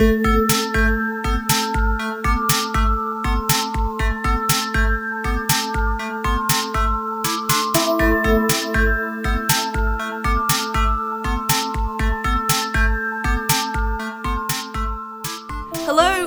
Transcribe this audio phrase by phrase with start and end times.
[0.00, 0.10] Hello,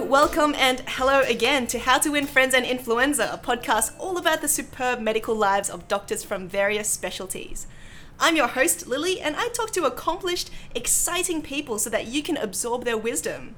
[0.04, 4.42] welcome, and hello again to How to Win Friends and Influenza, a podcast all about
[4.42, 7.68] the superb medical lives of doctors from various specialties.
[8.20, 12.38] I'm your host, Lily, and I talk to accomplished, exciting people so that you can
[12.38, 13.56] absorb their wisdom.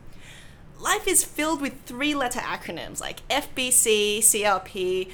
[0.80, 5.10] Life is filled with three letter acronyms like FBC, CRP,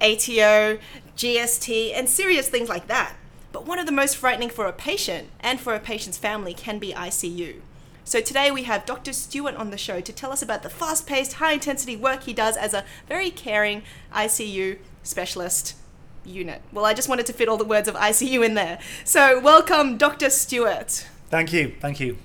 [0.00, 0.78] ATO,
[1.16, 3.14] GST, and serious things like that.
[3.52, 6.78] But one of the most frightening for a patient and for a patient's family can
[6.78, 7.60] be ICU.
[8.04, 9.12] So today we have Dr.
[9.12, 12.32] Stewart on the show to tell us about the fast paced, high intensity work he
[12.32, 15.76] does as a very caring ICU specialist
[16.24, 16.62] unit.
[16.72, 18.78] Well, I just wanted to fit all the words of ICU in there.
[19.04, 20.30] So, welcome, Dr.
[20.30, 21.06] Stewart.
[21.30, 22.18] Thank you, thank you.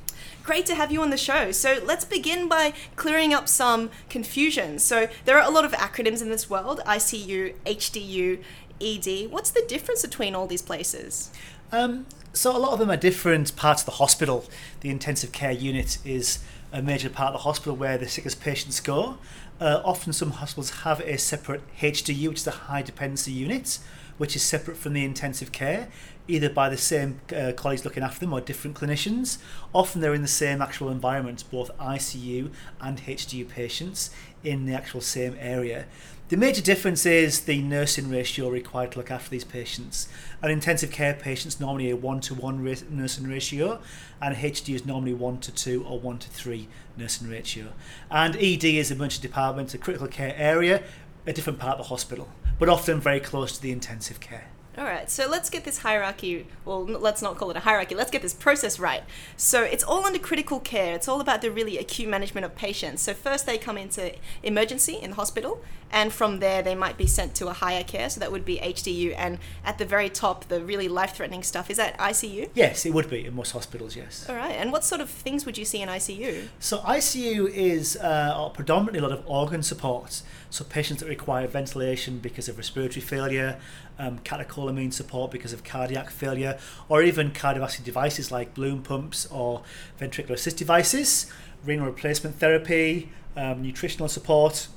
[0.43, 1.51] Great to have you on the show.
[1.51, 4.79] So, let's begin by clearing up some confusion.
[4.79, 8.39] So, there are a lot of acronyms in this world ICU, HDU,
[8.81, 9.31] ED.
[9.31, 11.31] What's the difference between all these places?
[11.71, 14.45] Um, so a lot of them are different parts of the hospital.
[14.81, 16.39] The intensive care unit is
[16.71, 19.17] a major part of the hospital where the sickest patients go.
[19.59, 23.79] Uh, often some hospitals have a separate HDU, which is a high dependency unit,
[24.17, 25.87] which is separate from the intensive care,
[26.27, 29.39] either by the same uh, colleagues looking after them or different clinicians.
[29.73, 34.11] Often they're in the same actual environment, both ICU and HDU patients
[34.43, 35.85] in the actual same area.
[36.29, 40.09] The major difference is the nursing ratio required to look after these patients.
[40.41, 43.79] An intensive care patient's normally a one to one nursing ratio,
[44.21, 46.67] and HD is normally one to two or one to three
[46.97, 47.67] nursing ratio.
[48.11, 50.83] And ED is a emergency department, a critical care area,
[51.25, 52.27] a different part of the hospital,
[52.59, 54.49] but often very close to the intensive care.
[54.77, 58.11] All right, so let's get this hierarchy, well, let's not call it a hierarchy, let's
[58.11, 59.01] get this process right.
[59.35, 63.01] So it's all under critical care, it's all about the really acute management of patients.
[63.01, 64.13] So first they come into
[64.43, 68.07] emergency in the hospital, and from there they might be sent to a higher care,
[68.07, 71.71] so that would be HDU, and at the very top, the really life threatening stuff,
[71.71, 72.49] is that ICU?
[72.53, 74.27] Yes, it would be in most hospitals, yes.
[74.29, 76.49] All right, and what sort of things would you see in ICU?
[76.59, 80.21] So ICU is uh, predominantly a lot of organ support.
[80.51, 83.59] So patients that require ventilation because of respiratory failure,
[83.99, 86.57] um, catecholamine support because of cardiac failure,
[86.89, 89.63] or even cardiovascular devices like balloon pumps or
[89.99, 91.31] ventricular assist devices,
[91.65, 94.67] renal replacement therapy, um, nutritional support.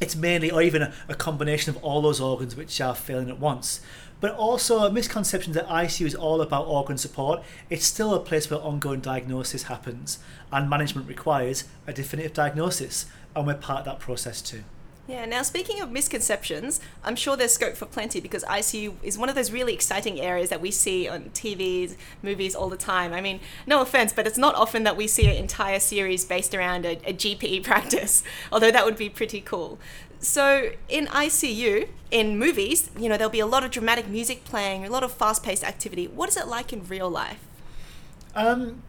[0.00, 3.38] It's mainly, or even a, a combination of all those organs which are failing at
[3.38, 3.80] once.
[4.20, 7.42] But also a misconception that ICU is all about organ support.
[7.70, 10.18] It's still a place where ongoing diagnosis happens,
[10.52, 14.64] and management requires a definitive diagnosis, and we're part of that process too.
[15.08, 19.28] Yeah, now speaking of misconceptions, I'm sure there's scope for plenty because ICU is one
[19.28, 23.12] of those really exciting areas that we see on TVs, movies all the time.
[23.12, 26.54] I mean, no offense, but it's not often that we see an entire series based
[26.54, 29.80] around a, a practice, although that would be pretty cool.
[30.20, 34.84] So in ICU, in movies, you know, there'll be a lot of dramatic music playing,
[34.86, 36.06] a lot of fast paced activity.
[36.06, 37.40] What is it like in real life?
[38.36, 38.84] Um,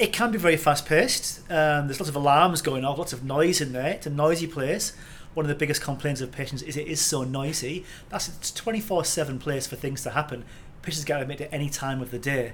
[0.00, 1.48] it can be very fast paced.
[1.48, 3.92] Um, there's lots of alarms going off, lots of noise in there.
[3.92, 4.94] It's a noisy place
[5.34, 7.84] one of the biggest complaints of patients is it is so noisy.
[8.08, 10.44] That's a 24 7 place for things to happen.
[10.82, 12.52] Patients get admitted at any time of the day.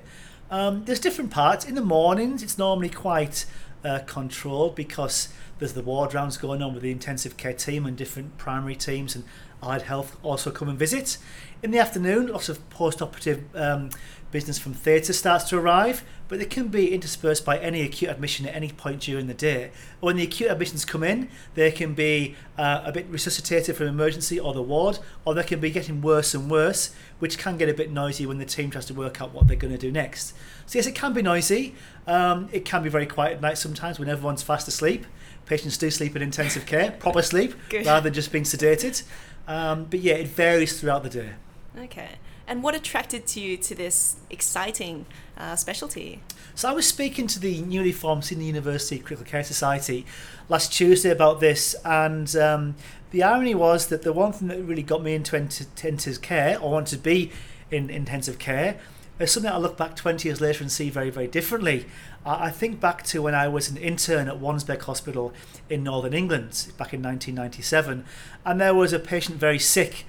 [0.50, 1.64] Um, there's different parts.
[1.64, 3.46] In the mornings, it's normally quite
[3.84, 7.96] uh, controlled because there's the ward rounds going on with the intensive care team and
[7.96, 9.24] different primary teams and
[9.62, 11.18] allied health also come and visit.
[11.62, 13.90] In the afternoon, lots of post-operative um,
[14.30, 18.46] business from theatre starts to arrive, but they can be interspersed by any acute admission
[18.46, 19.70] at any point during the day.
[20.00, 24.40] When the acute admissions come in, they can be uh, a bit resuscitated from emergency
[24.40, 27.74] or the ward, or they can be getting worse and worse, which can get a
[27.74, 30.32] bit noisy when the team tries to work out what they're going to do next.
[30.64, 31.74] So yes, it can be noisy.
[32.06, 35.04] Um, it can be very quiet at night sometimes when everyone's fast asleep.
[35.44, 37.54] Patients do sleep in intensive care, proper sleep,
[37.84, 39.02] rather than just being sedated.
[39.46, 41.30] Um, but yeah, it varies throughout the day.
[41.78, 42.10] Okay.
[42.46, 46.20] And what attracted to you to this exciting uh, specialty?
[46.54, 50.04] So I was speaking to the newly formed Sydney University Critical Care Society
[50.48, 52.74] last Tuesday about this, and um,
[53.12, 56.72] the irony was that the one thing that really got me into intensive care, or
[56.72, 57.30] wanted to be
[57.70, 58.80] in intensive care,
[59.20, 61.86] is something I look back 20 years later and see very, very differently.
[62.26, 65.32] I think back to when I was an intern at Wansbeck Hospital
[65.68, 68.04] in Northern England back in 1997,
[68.44, 70.04] and there was a patient very sick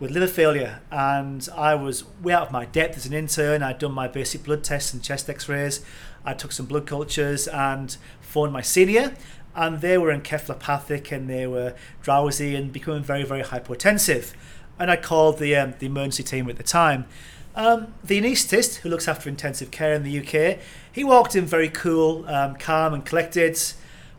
[0.00, 3.62] with liver failure, and I was way out of my depth as an intern.
[3.62, 5.84] I'd done my basic blood tests and chest X-rays.
[6.24, 9.14] I took some blood cultures and phoned my senior,
[9.56, 14.32] and they were encephalopathic and they were drowsy and becoming very, very hypotensive.
[14.78, 17.06] And I called the um, the emergency team at the time.
[17.56, 20.60] Um, the anaesthetist who looks after intensive care in the UK,
[20.92, 23.58] he walked in very cool, um, calm, and collected.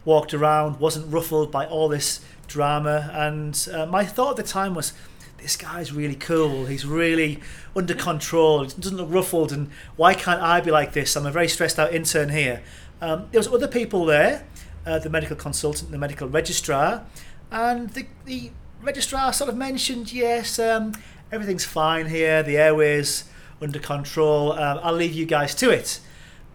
[0.03, 3.09] walked around, wasn't ruffled by all this drama.
[3.13, 4.91] And uh, my thought at the time was,
[5.41, 6.65] this guy's really cool.
[6.65, 7.39] He's really
[7.75, 8.63] under control.
[8.63, 9.51] He doesn't look ruffled.
[9.51, 11.15] And why can't I be like this?
[11.15, 12.61] I'm a very stressed out intern here.
[13.01, 14.45] Um, there was other people there,
[14.85, 17.05] uh, the medical consultant, the medical registrar,
[17.51, 18.51] and the, the
[18.81, 20.93] registrar sort of mentioned, yes, um,
[21.31, 22.43] everything's fine here.
[22.43, 23.25] The airways
[23.61, 24.53] under control.
[24.53, 25.99] Um, I'll leave you guys to it.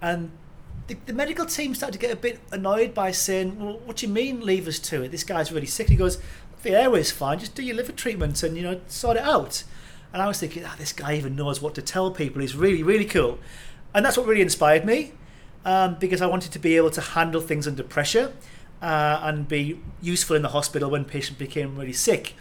[0.01, 0.31] And
[0.87, 4.07] the, the, medical team started to get a bit annoyed by saying, well, what do
[4.07, 5.11] you mean leave us to it?
[5.11, 5.89] This guy's really sick.
[5.89, 6.19] He goes,
[6.65, 7.39] the airway's fine.
[7.39, 9.63] Just do your liver treatment and, you know, sort it out.
[10.13, 12.41] And I was thinking, oh, this guy even knows what to tell people.
[12.41, 13.39] He's really, really cool.
[13.95, 15.13] And that's what really inspired me
[15.65, 18.33] um, because I wanted to be able to handle things under pressure
[18.83, 22.35] uh, and be useful in the hospital when patients became really sick.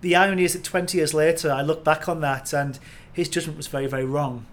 [0.00, 2.78] The irony is that 20 years later, I look back on that and
[3.12, 4.46] his judgment was very, very wrong.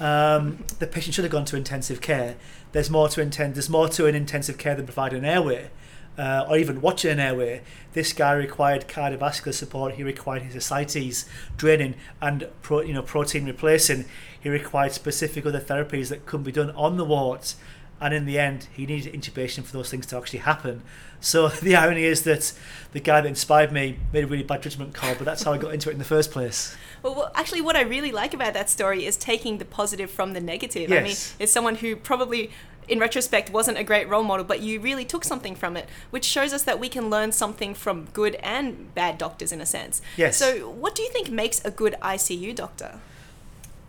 [0.00, 2.36] Um, the patient should have gone to intensive care.
[2.72, 3.54] There's more to intend.
[3.54, 5.70] There's more to an intensive care than providing an airway,
[6.18, 7.62] uh, or even watching an airway.
[7.92, 9.94] This guy required cardiovascular support.
[9.94, 11.26] He required his ascites
[11.56, 14.04] draining and pro, you know protein replacing.
[14.40, 17.56] He required specific other therapies that couldn't be done on the wards.
[18.00, 20.82] And in the end, he needed intubation for those things to actually happen.
[21.20, 22.52] So the irony is that
[22.92, 25.58] the guy that inspired me made a really bad judgment call, but that's how I
[25.58, 26.74] got into it in the first place.
[27.02, 30.32] Well, well, actually, what I really like about that story is taking the positive from
[30.32, 30.90] the negative.
[30.90, 30.98] Yes.
[30.98, 32.50] I mean, it's someone who probably,
[32.90, 36.24] in retrospect, wasn't a great role model, but you really took something from it, which
[36.24, 40.02] shows us that we can learn something from good and bad doctors in a sense.
[40.16, 40.36] Yes.
[40.36, 43.00] So, what do you think makes a good ICU doctor?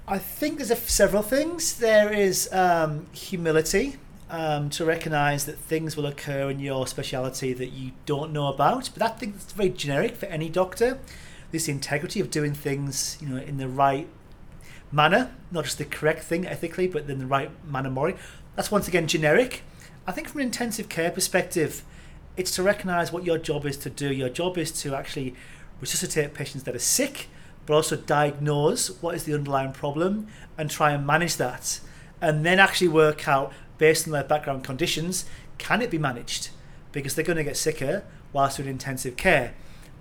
[0.07, 1.77] I think there's a, several things.
[1.77, 3.97] There is um, humility.
[4.33, 8.89] Um, to recognise that things will occur in your speciality that you don't know about,
[8.93, 10.99] but that thing is very generic for any doctor
[11.51, 14.07] this integrity of doing things, you know, in the right
[14.91, 18.17] manner, not just the correct thing ethically, but in the right manner morally.
[18.55, 19.63] That's once again generic.
[20.05, 21.83] I think from an intensive care perspective,
[22.35, 24.11] it's to recognise what your job is to do.
[24.11, 25.35] Your job is to actually
[25.79, 27.27] resuscitate patients that are sick,
[27.65, 30.27] but also diagnose what is the underlying problem
[30.57, 31.79] and try and manage that.
[32.19, 35.25] And then actually work out, based on their background conditions,
[35.57, 36.49] can it be managed?
[36.91, 38.03] Because they're going to get sicker
[38.33, 39.53] whilst in intensive care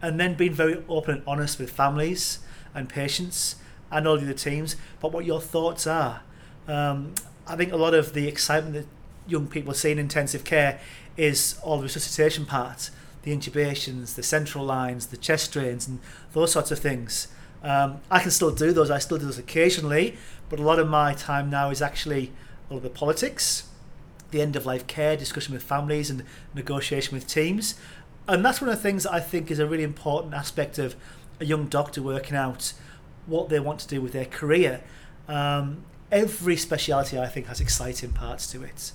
[0.02, 2.38] and then being very open and honest with families
[2.74, 3.56] and patients
[3.90, 6.22] and all the other teams about what your thoughts are.
[6.68, 7.14] Um,
[7.50, 8.86] I think a lot of the excitement that
[9.30, 10.80] young people see in intensive care
[11.16, 12.90] is all the resuscitation part,
[13.22, 16.00] the intubations, the central lines, the chest drains, and
[16.32, 17.28] those sorts of things.
[17.62, 18.90] Um, I can still do those.
[18.90, 20.16] I still do those occasionally,
[20.48, 22.32] but a lot of my time now is actually
[22.70, 23.68] all of the politics,
[24.30, 26.24] the end of life care, discussion with families, and
[26.54, 27.74] negotiation with teams
[28.30, 30.94] and that's one of the things that I think is a really important aspect of
[31.40, 32.72] a young doctor working out
[33.26, 34.82] what they want to do with their career.
[35.26, 38.92] Um, every speciality, I think, has exciting parts to it.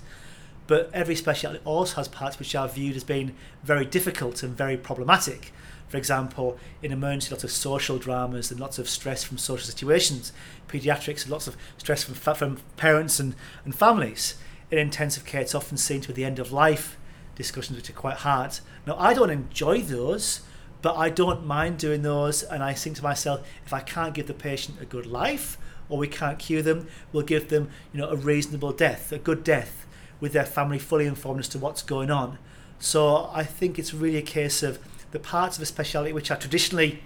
[0.67, 4.77] But every speciality also has parts which are viewed as being very difficult and very
[4.77, 5.53] problematic.
[5.87, 10.33] For example, in emergency, lots of social dramas and lots of stress from social situations.
[10.67, 14.35] Pediatrics, lots of stress from, from parents and, and families.
[14.71, 16.97] In intensive care, it's often seen to be the end of life
[17.35, 18.59] discussions which are quite hard.
[18.87, 20.41] Now, I don't enjoy those,
[20.81, 22.41] but I don't mind doing those.
[22.41, 25.57] And I think to myself, if I can't give the patient a good life,
[25.89, 29.43] or we can't cure them, we'll give them, you know, a reasonable death, a good
[29.43, 29.85] death,
[30.19, 32.37] with their family fully informed as to what's going on.
[32.79, 34.79] So I think it's really a case of
[35.11, 37.01] the parts of a speciality which are traditionally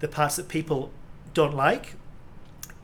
[0.00, 0.90] the parts that people
[1.34, 1.94] don't like.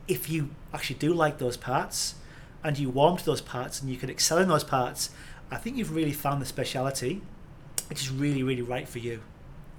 [0.07, 2.15] If you actually do like those parts,
[2.63, 5.09] and you warm to those parts, and you can excel in those parts,
[5.51, 7.21] I think you've really found the speciality
[7.89, 9.21] which is really, really right for you.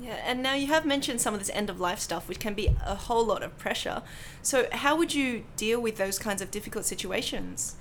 [0.00, 2.54] Yeah, and now you have mentioned some of this end of life stuff, which can
[2.54, 4.02] be a whole lot of pressure.
[4.42, 7.76] So, how would you deal with those kinds of difficult situations?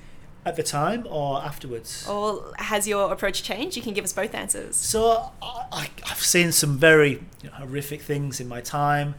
[0.45, 2.07] At the time or afterwards?
[2.07, 3.77] Or has your approach changed?
[3.77, 4.75] You can give us both answers.
[4.75, 9.15] So, I, have seen some very you know, horrific things in my time.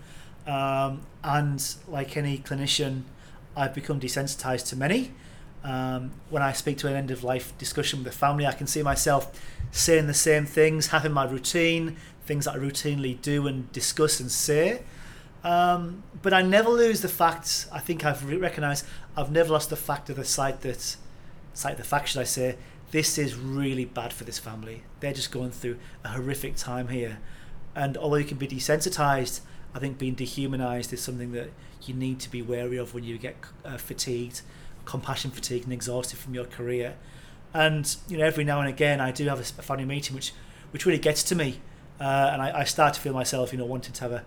[0.46, 3.02] Um, and like any clinician,
[3.56, 5.12] I've become desensitized to many.
[5.64, 8.66] Um, when I speak to an end of life discussion with the family, I can
[8.66, 9.32] see myself
[9.72, 14.30] saying the same things, having my routine, things that I routinely do and discuss and
[14.30, 14.82] say.
[15.42, 17.66] Um, but I never lose the fact.
[17.70, 20.96] I think I've re- recognised I've never lost the fact of the sight that,
[21.52, 22.56] sight the fact should I say,
[22.90, 24.82] this is really bad for this family.
[25.00, 27.18] They're just going through a horrific time here,
[27.74, 29.40] and although you can be desensitised,
[29.74, 31.50] I think being dehumanised is something that
[31.82, 34.42] you need to be wary of when you get uh, fatigued
[34.84, 36.94] compassion fatigue and exhausted from your career.
[37.52, 40.32] And you know, every now and again, I do have a family meeting which
[40.70, 41.60] which really gets to me,
[42.00, 44.24] uh, and I, I, start to feel myself, you know, wanting to have a,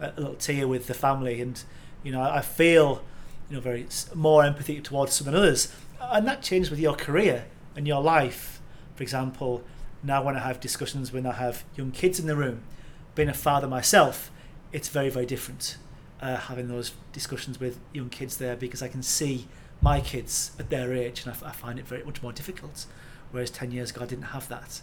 [0.00, 1.62] a little tear with the family, and
[2.02, 3.02] you know, I feel,
[3.50, 7.46] you know, very more empathy towards some than others, and that changes with your career
[7.76, 8.60] and your life.
[8.94, 9.64] For example,
[10.02, 12.62] Now, when I have discussions, when I have young kids in the room,
[13.14, 14.30] being a father myself,
[14.72, 15.76] it's very, very different
[16.20, 19.46] uh, having those discussions with young kids there because I can see
[19.80, 22.86] my kids at their age and I find it very much more difficult.
[23.30, 24.80] Whereas 10 years ago, I didn't have that.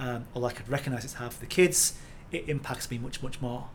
[0.00, 1.98] Um, although I could recognize it's half the kids,
[2.32, 3.68] it impacts me much, much more.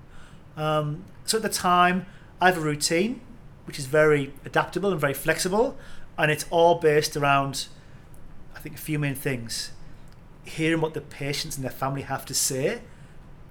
[0.57, 2.07] Um, so at the time,
[2.41, 3.21] I have a routine
[3.65, 5.77] which is very adaptable and very flexible,
[6.17, 7.67] and it's all based around,
[8.55, 9.71] I think, a few main things.
[10.43, 12.81] Hearing what the patients and their family have to say,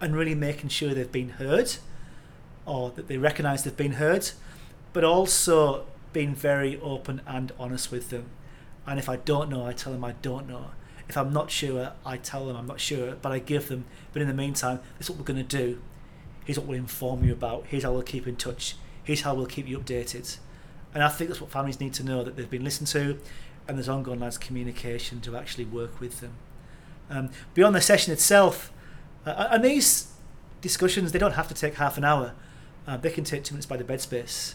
[0.01, 1.77] and really making sure they've been heard,
[2.67, 4.31] or that they recognise they've been heard,
[4.93, 8.27] but also being very open and honest with them.
[8.87, 10.71] And if I don't know, I tell them I don't know.
[11.09, 13.85] If I'm not sure, I tell them I'm not sure, but I give them.
[14.13, 15.81] But in the meantime, this is what we're going to do.
[16.45, 17.67] Here's what we'll inform you about.
[17.69, 18.77] Here's how we'll keep in touch.
[19.03, 20.39] Here's how we'll keep you updated.
[20.95, 23.19] And I think that's what families need to know that they've been listened to
[23.67, 26.33] and there's ongoing lines of communication to actually work with them.
[27.11, 28.73] Um, beyond the session itself,
[29.27, 30.13] uh, and these
[30.61, 32.35] discussions, they don't have to take half an hour.
[32.87, 34.55] Uh, they can take two minutes by the bed space.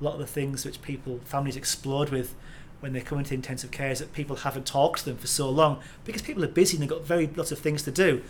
[0.00, 2.34] A lot of the things which people, families explored with
[2.80, 5.48] when they come into intensive care is that people haven't talked to them for so
[5.48, 8.22] long because people are busy and they've got very lots of things to do,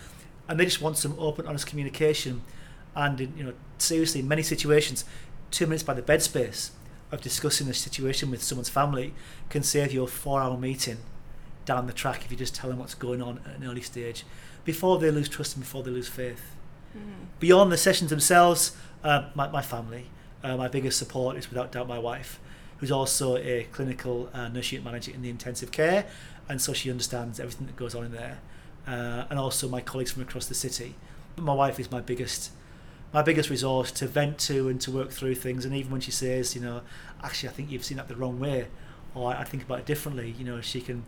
[0.47, 2.41] and they just want some open, honest communication.
[2.95, 5.05] And in, you know, seriously, in many situations,
[5.51, 6.71] two minutes by the bed space
[7.11, 9.13] of discussing the situation with someone's family
[9.49, 10.97] can save you a four-hour meeting
[11.65, 14.25] down the track if you just tell them what's going on at an early stage
[14.63, 16.55] before they lose trust and before they lose faith.
[16.97, 17.27] Mm.
[17.39, 20.07] Beyond the sessions themselves, uh, my, my family,
[20.43, 22.39] uh, my biggest support is without doubt my wife,
[22.77, 26.05] who's also a clinical uh, nurse unit manager in the intensive care,
[26.49, 28.39] and so she understands everything that goes on in there.
[28.87, 30.95] Uh, and also my colleagues from across the city.
[31.35, 32.51] But my wife is my biggest
[33.13, 35.65] my biggest resource to vent to and to work through things.
[35.65, 36.81] And even when she says, you know,
[37.23, 38.67] actually, I think you've seen that the wrong way,
[39.15, 41.05] or I think about it differently, you know, she can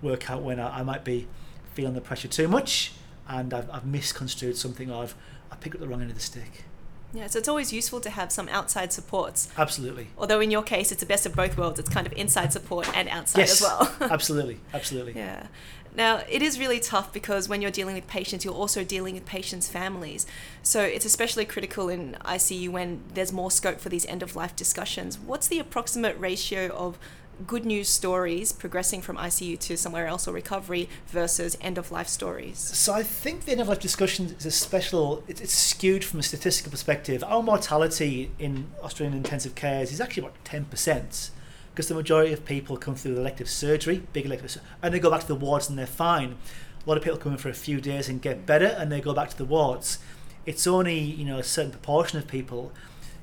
[0.00, 1.26] work out when I, I might be
[1.74, 2.92] feeling the pressure too much
[3.28, 5.14] and I've, I've misconstrued something or I've
[5.52, 6.64] I picked up the wrong end of the stick.
[7.12, 9.48] Yeah, so it's always useful to have some outside supports.
[9.58, 10.08] Absolutely.
[10.16, 11.80] Although in your case, it's the best of both worlds.
[11.80, 13.92] It's kind of inside support and outside yes, as well.
[14.10, 15.14] absolutely, absolutely.
[15.14, 15.46] Yeah.
[15.94, 19.26] Now, it is really tough because when you're dealing with patients, you're also dealing with
[19.26, 20.24] patients' families.
[20.62, 24.54] So it's especially critical in ICU when there's more scope for these end of life
[24.54, 25.18] discussions.
[25.18, 26.98] What's the approximate ratio of
[27.46, 32.08] good news stories progressing from ICU to somewhere else or recovery versus end of life
[32.08, 32.58] stories?
[32.58, 36.22] So I think the end of life discussion is a special, it's, skewed from a
[36.22, 37.24] statistical perspective.
[37.24, 41.30] Our mortality in Australian intensive cares is actually about 10%
[41.72, 45.20] because the majority of people come through elective surgery, big elective, and they go back
[45.22, 46.36] to the wards and they're fine.
[46.84, 49.00] A lot of people come in for a few days and get better, and they
[49.00, 49.98] go back to the wards.
[50.46, 52.72] It's only you know a certain proportion of people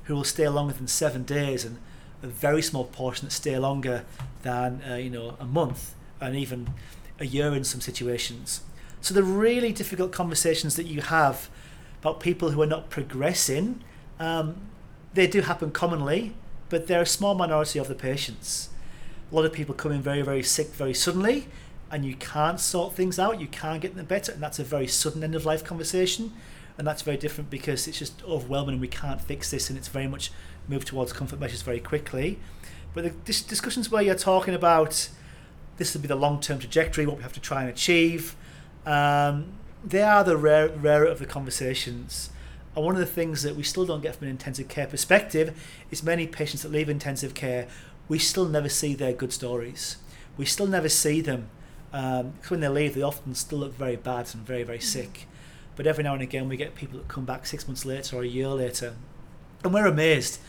[0.04, 1.78] who will stay longer than seven days, and
[2.22, 4.04] a very small portion that stay longer
[4.42, 6.70] than uh, you know a month, and even
[7.20, 8.62] a year in some situations.
[9.00, 11.48] So the really difficult conversations that you have
[12.00, 13.82] about people who are not progressing,
[14.18, 14.56] um,
[15.14, 16.34] they do happen commonly
[16.68, 18.68] but they're a small minority of the patients.
[19.30, 21.46] A lot of people come in very, very sick very suddenly,
[21.90, 24.86] and you can't sort things out, you can't get them better, and that's a very
[24.86, 26.32] sudden end of life conversation.
[26.78, 29.88] And that's very different because it's just overwhelming and we can't fix this, and it's
[29.88, 30.30] very much
[30.68, 32.38] moved towards comfort measures very quickly.
[32.94, 35.10] But the dis- discussions where you're talking about
[35.76, 38.36] this will be the long term trajectory, what we have to try and achieve,
[38.86, 39.46] um,
[39.84, 42.30] they are the rare, rarer of the conversations.
[42.74, 45.60] And one of the things that we still don't get from an intensive care perspective
[45.90, 47.66] is many patients that leave intensive care,
[48.08, 49.96] we still never see their good stories.
[50.36, 51.48] We still never see them.
[51.92, 55.26] Um, when they leave, they often still look very bad and very, very sick.
[55.78, 58.22] But every now and again, we get people that come back six months later or
[58.22, 58.96] a year later.
[59.62, 60.40] And we're amazed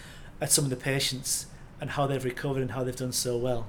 [0.42, 1.46] at some of the patients
[1.80, 3.68] and how they've recovered and how they've done so well.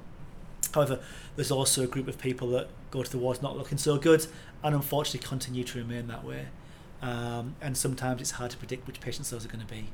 [0.73, 1.01] However,
[1.37, 4.27] there's also a group of people that go to the wards not looking so good
[4.65, 6.47] and unfortunately continue to remain that way.
[7.03, 9.89] Um, and sometimes it's hard to predict which patients those are going to be.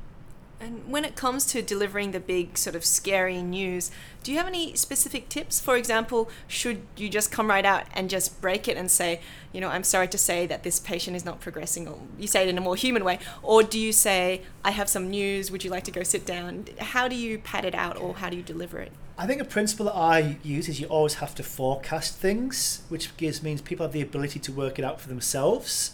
[0.59, 3.91] And when it comes to delivering the big sort of scary news,
[4.23, 5.59] do you have any specific tips?
[5.59, 9.21] For example, should you just come right out and just break it and say,
[9.53, 12.43] you know, I'm sorry to say that this patient is not progressing, or you say
[12.43, 15.63] it in a more human way, or do you say, I have some news, would
[15.63, 16.65] you like to go sit down?
[16.79, 18.91] How do you pad it out or how do you deliver it?
[19.19, 23.15] I think a principle that I use is you always have to forecast things, which
[23.17, 25.91] gives means people have the ability to work it out for themselves.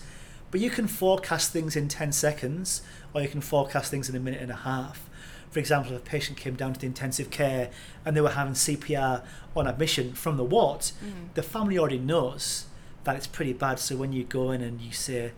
[0.52, 4.20] But you can forecast things in 10 seconds or you can forecast things in a
[4.20, 5.10] minute and a half.
[5.52, 7.70] For example, if a patient came down to the intensive care
[8.06, 9.22] and they were having CPR
[9.56, 11.34] on admission from the ward, Mm.
[11.36, 12.66] the family already knows
[13.04, 13.78] that it's pretty bad.
[13.80, 15.32] So when you go in and you say,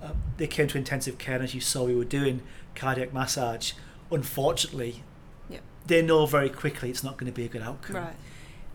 [0.00, 2.40] uh, they came to intensive care and as you saw we were doing
[2.76, 3.72] cardiac massage,
[4.12, 5.02] unfortunately,
[5.50, 5.62] Yep.
[5.86, 8.16] they know very quickly it's not going to be a good outcome Right.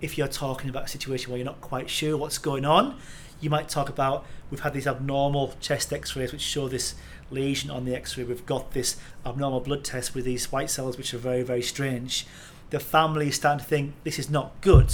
[0.02, 2.98] if you're talking about a situation where you're not quite sure what's going on,
[3.40, 6.96] you might talk about we've had these abnormal chest x-rays which show this
[7.34, 8.24] lesion on the x-ray.
[8.24, 12.26] We've got this abnormal blood test with these white cells which are very very strange.
[12.70, 14.94] The family is starting to think this is not good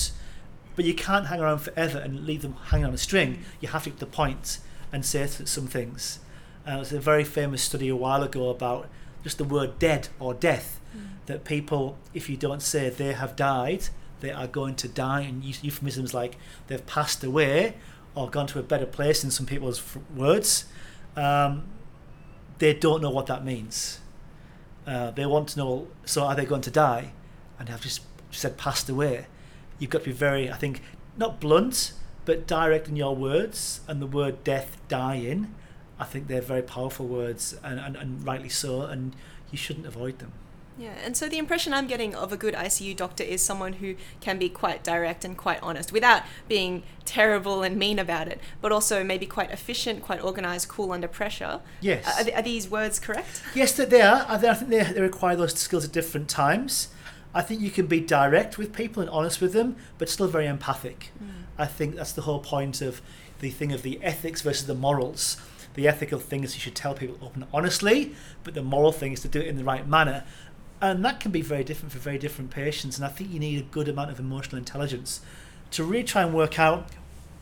[0.75, 3.43] but you can't hang around forever and leave them hanging on a string.
[3.59, 4.59] You have to get to the point
[4.93, 6.19] and say some things.
[6.65, 8.87] Uh, there's a very famous study a while ago about
[9.23, 11.01] just the word dead or death mm.
[11.25, 13.89] that people if you don't say they have died
[14.21, 17.75] they are going to die and euphemisms like they've passed away
[18.15, 19.81] or gone to a better place in some people's
[20.15, 20.65] words.
[21.15, 21.63] Um,
[22.59, 23.99] they don't know what that means.
[24.85, 27.11] Uh, they want to know so are they going to die?
[27.57, 28.01] And I've just
[28.31, 29.25] said passed away.
[29.79, 30.81] You've got to be very i think
[31.17, 31.93] not blunt
[32.25, 35.55] but direct in your words and the word death dying.
[35.97, 39.15] I think they're very powerful words and, and, and rightly so and
[39.51, 40.31] you shouldn't avoid them
[40.79, 43.95] yeah, and so the impression I'm getting of a good ICU doctor is someone who
[44.21, 48.71] can be quite direct and quite honest without being terrible and mean about it, but
[48.71, 51.59] also maybe quite efficient, quite organized, cool under pressure.
[51.81, 52.05] Yes.
[52.07, 53.43] Are, are these words correct?
[53.53, 54.25] Yes, they are.
[54.29, 56.87] I think they, they require those skills at different times.
[57.33, 60.47] I think you can be direct with people and honest with them, but still very
[60.47, 61.11] empathic.
[61.21, 61.43] Mm.
[61.57, 63.01] I think that's the whole point of
[63.39, 65.37] the thing of the ethics versus the morals.
[65.75, 69.21] The ethical thing is you should tell people open honestly, but the moral thing is
[69.21, 70.23] to do it in the right manner
[70.81, 73.59] and that can be very different for very different patients and i think you need
[73.59, 75.21] a good amount of emotional intelligence
[75.71, 76.89] to really try and work out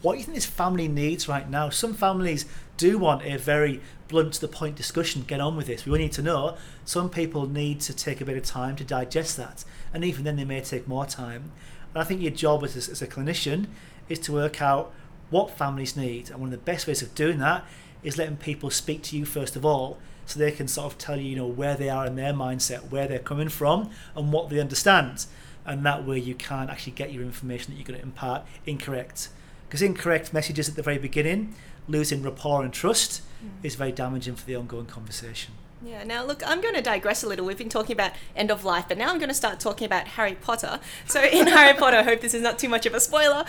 [0.01, 1.69] what you think this family needs right now.
[1.69, 2.45] Some families
[2.77, 5.85] do want a very blunt to the point discussion get on with this.
[5.85, 6.55] We need to know.
[6.85, 10.35] Some people need to take a bit of time to digest that and even then
[10.35, 11.51] they may take more time.
[11.93, 13.67] And i think your job as a, as a clinician
[14.07, 14.93] is to work out
[15.29, 17.65] what families need and one of the best ways of doing that
[18.03, 21.19] is letting people speak to you first of all so they can sort of tell
[21.19, 24.49] you, you know, where they are in their mindset, where they're coming from, and what
[24.49, 25.25] they understand.
[25.65, 29.29] And that way you can't actually get your information that you're going to impart incorrect.
[29.67, 31.55] Because incorrect messages at the very beginning,
[31.87, 33.49] losing rapport and trust, mm.
[33.63, 35.53] is very damaging for the ongoing conversation.
[35.83, 37.45] Yeah, now look, I'm going to digress a little.
[37.45, 40.07] We've been talking about end of life, but now I'm going to start talking about
[40.09, 40.79] Harry Potter.
[41.05, 43.45] So, in Harry Potter, I hope this is not too much of a spoiler,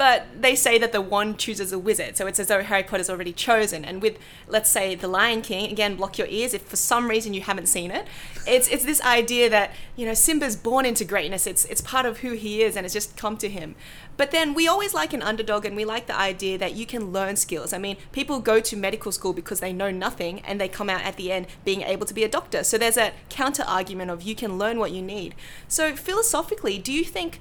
[0.00, 2.16] but they say that the wand chooses a wizard.
[2.16, 3.84] So, it's as though Harry Potter's already chosen.
[3.84, 4.16] And with,
[4.48, 7.66] let's say, The Lion King, again, block your ears if for some reason you haven't
[7.66, 8.06] seen it.
[8.46, 12.20] It's, it's this idea that, you know, Simba's born into greatness, it's, it's part of
[12.20, 13.74] who he is, and it's just come to him.
[14.16, 17.12] But then we always like an underdog and we like the idea that you can
[17.12, 17.74] learn skills.
[17.74, 21.02] I mean, people go to medical school because they know nothing and they come out
[21.02, 22.64] at the end being able to be a doctor.
[22.64, 25.34] So there's a counter argument of you can learn what you need.
[25.68, 27.40] So philosophically, do you think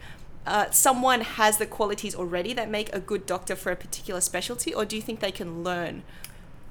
[0.50, 4.74] uh, someone has the qualities already that make a good doctor for a particular specialty,
[4.74, 6.02] or do you think they can learn?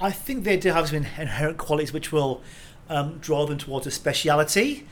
[0.01, 2.43] I think they do have some inherent qualities which will
[2.89, 4.87] um, draw them towards a speciality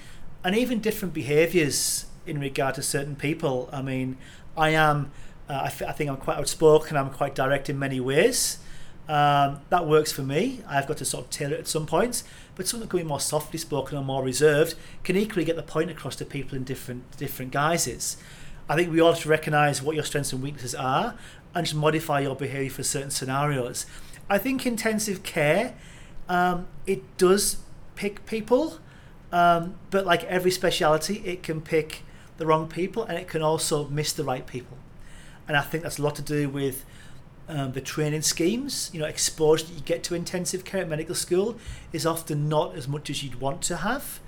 [0.45, 3.69] and even different behaviours in regard to certain people.
[3.73, 4.19] I mean,
[4.57, 5.11] I am,
[5.49, 8.59] uh, think I'm quite outspoken, I'm quite direct in many ways.
[9.09, 10.61] Um, that works for me.
[10.69, 12.23] I've got to sort of tailor it at some points,
[12.55, 15.63] but someone that can be more softly spoken or more reserved can equally get the
[15.63, 18.17] point across to people in different different guises.
[18.69, 21.15] I think we ought to recognise what your strengths and weaknesses are
[21.55, 23.87] and just modify your behaviour for certain scenarios.
[24.29, 25.75] I think intensive care,
[26.29, 27.59] um, it does
[27.95, 28.79] pick people,
[29.31, 32.03] um, but like every speciality, it can pick
[32.39, 34.77] the wrong people and it can also miss the right people.
[35.47, 36.85] And I think that's a lot to do with
[37.49, 38.91] um, the training schemes.
[38.93, 41.57] You know, exposure that you get to intensive care at medical school
[41.93, 44.19] is often not as much as you'd want to have.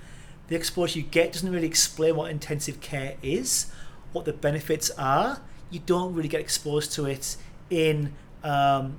[0.47, 3.67] The exposure you get doesn't really explain what intensive care is,
[4.11, 5.41] what the benefits are.
[5.69, 7.37] You don't really get exposed to it
[7.69, 8.97] in um,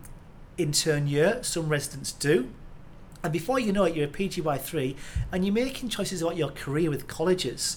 [0.56, 1.42] intern year.
[1.42, 2.50] Some residents do.
[3.22, 4.96] And before you know it, you're a PGY3
[5.32, 7.76] and you're making choices about your career with colleges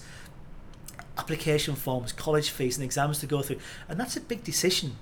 [1.17, 3.59] application forms, college fees, and exams to go through.
[3.87, 4.95] And that's a big decision.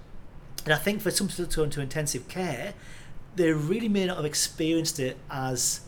[0.65, 2.73] And I think for some people to go into intensive care,
[3.35, 5.81] they really may not have experienced it as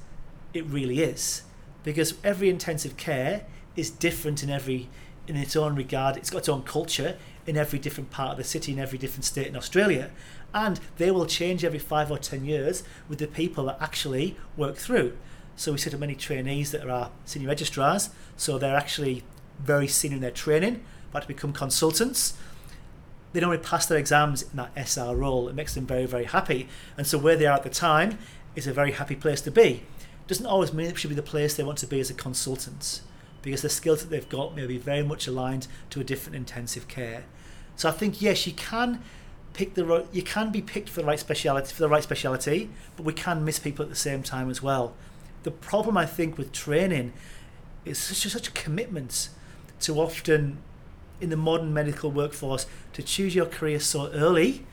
[0.54, 1.44] it really is.
[1.84, 4.90] Because every intensive care is different in every
[5.28, 6.18] in its own regard.
[6.18, 9.26] It's got its own culture in every different part of the city, in every different
[9.26, 10.12] state in Australia.
[10.54, 14.76] And they will change every five or ten years with the people that actually work
[14.76, 15.18] through.
[15.56, 19.24] So we sit at many trainees that are our senior registrars, so they're actually
[19.60, 22.34] very senior in their training, about to become consultants.
[23.32, 25.48] They don't really pass their exams in that SR role.
[25.48, 26.68] It makes them very, very happy.
[26.98, 28.20] And so where they are at the time
[28.56, 29.84] is a very happy place to be.
[30.28, 33.02] Doesn't always mean it should be the place they want to be as a consultant,
[33.44, 36.88] because the skills that they've got may be very much aligned to a different intensive
[36.88, 37.26] care.
[37.76, 39.04] So I think yes, you can
[39.54, 42.70] pick the right, you can be picked for the right speciality for the right speciality,
[42.96, 44.96] but we can miss people at the same time as well.
[45.44, 47.14] The problem I think with training
[47.86, 49.30] is such such a commitment
[49.82, 50.58] to often
[51.20, 54.66] in the modern medical workforce to choose your career so early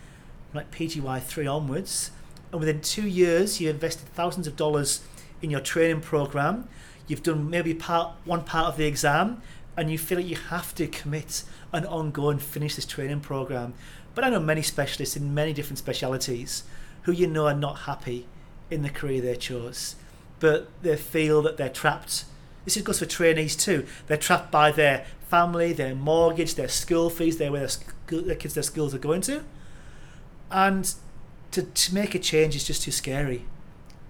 [0.54, 2.11] like PGY three onwards,
[2.52, 5.02] and within two years you invested thousands of dollars
[5.42, 6.68] in your training program.
[7.11, 9.42] You've done maybe part one part of the exam,
[9.77, 11.42] and you feel like you have to commit
[11.73, 13.75] and ongoing finish this training program.
[14.14, 16.62] But I know many specialists in many different specialities
[17.03, 18.29] who you know are not happy
[18.70, 19.96] in the career they chose,
[20.38, 22.27] but they feel that they're trapped.
[22.64, 23.88] This goes for trainees too.
[24.07, 28.37] They're trapped by their family, their mortgage, their school fees, their where their, school, their
[28.37, 29.42] kids, their schools are going to,
[30.53, 30.94] and
[31.51, 33.46] to, to make a change is just too scary.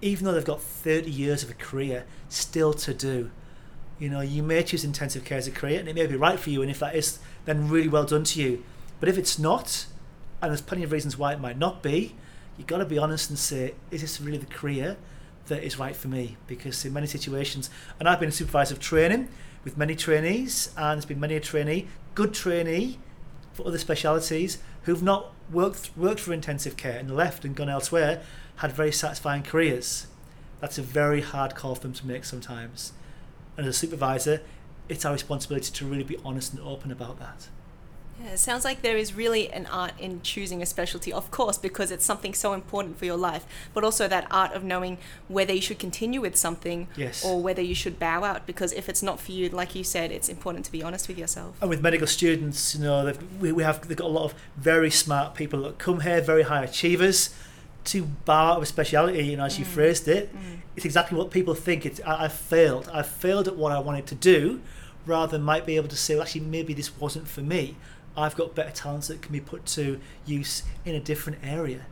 [0.01, 3.29] Even though they've got 30 years of a career still to do.
[3.99, 6.39] You know, you may choose intensive care as a career and it may be right
[6.39, 8.63] for you, and if that is, then really well done to you.
[8.99, 9.85] But if it's not,
[10.41, 12.15] and there's plenty of reasons why it might not be,
[12.57, 14.97] you've got to be honest and say, is this really the career
[15.47, 16.37] that is right for me?
[16.47, 19.27] Because in many situations, and I've been a supervisor of training
[19.63, 22.99] with many trainees, and there's been many a trainee, good trainee
[23.53, 28.23] for other specialities, who've not worked worked for intensive care and left and gone elsewhere,
[28.61, 30.05] had very satisfying careers.
[30.59, 32.93] That's a very hard call for them to make sometimes.
[33.57, 34.41] And as a supervisor,
[34.87, 37.47] it's our responsibility to really be honest and open about that.
[38.23, 41.57] Yeah, it sounds like there is really an art in choosing a specialty, of course,
[41.57, 45.51] because it's something so important for your life, but also that art of knowing whether
[45.53, 47.25] you should continue with something Yes.
[47.25, 48.45] or whether you should bow out.
[48.45, 51.17] Because if it's not for you, like you said, it's important to be honest with
[51.17, 51.55] yourself.
[51.61, 54.35] And with medical students, you know, they've- we, we have they've got a lot of
[54.55, 57.31] very smart people that come here, very high achievers,
[57.85, 59.23] to bar of a speciality.
[59.23, 60.29] You know, as you phrased it,
[60.75, 61.85] it's exactly what people think.
[61.85, 62.89] It's I, I've failed.
[62.93, 64.61] I've failed at what I wanted to do,
[65.05, 67.75] rather than might be able to say, well, actually, maybe this wasn't for me.
[68.15, 71.85] I've got better talents that can be put to use in a different area.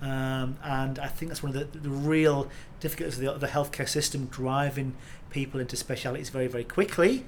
[0.00, 3.46] Um, and I think that's one of the, the real difficulties of the, of the
[3.46, 4.94] healthcare system driving
[5.30, 7.24] people into specialities very, very quickly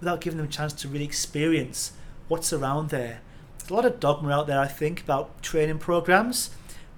[0.00, 1.92] without giving them a chance to really experience
[2.28, 3.20] what's around there.
[3.58, 6.50] There's a lot of dogma out there, I think, about training programs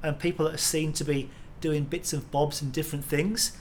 [0.05, 3.57] and people that are seen to be doing bits and bobs and different things.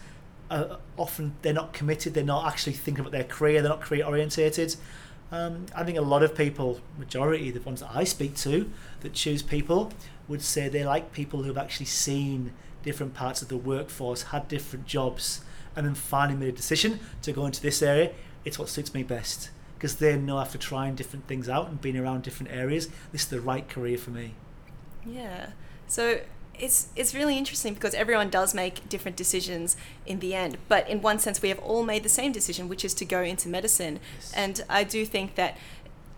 [0.51, 4.06] Uh, often they're not committed, they're not actually thinking about their career, they're not career
[4.06, 4.75] orientated.
[5.32, 9.13] Um, I think a lot of people, majority, the ones that I speak to that
[9.13, 9.91] choose people,
[10.27, 12.53] would say they like people who've actually seen
[12.84, 15.41] different parts of the workforce, had different jobs,
[15.75, 18.12] and then finally made a decision to go into this area.
[18.45, 21.97] It's what suits me best because they know after trying different things out and being
[21.97, 24.34] around different areas, this is the right career for me.
[25.06, 25.47] Yeah.
[25.93, 26.21] So
[26.60, 29.77] it's it's really interesting because everyone does make different decisions
[30.08, 32.84] in the end, but in one sense we have all made the same decision, which
[32.84, 33.99] is to go into medicine.
[34.15, 34.34] Yes.
[34.36, 35.56] And I do think that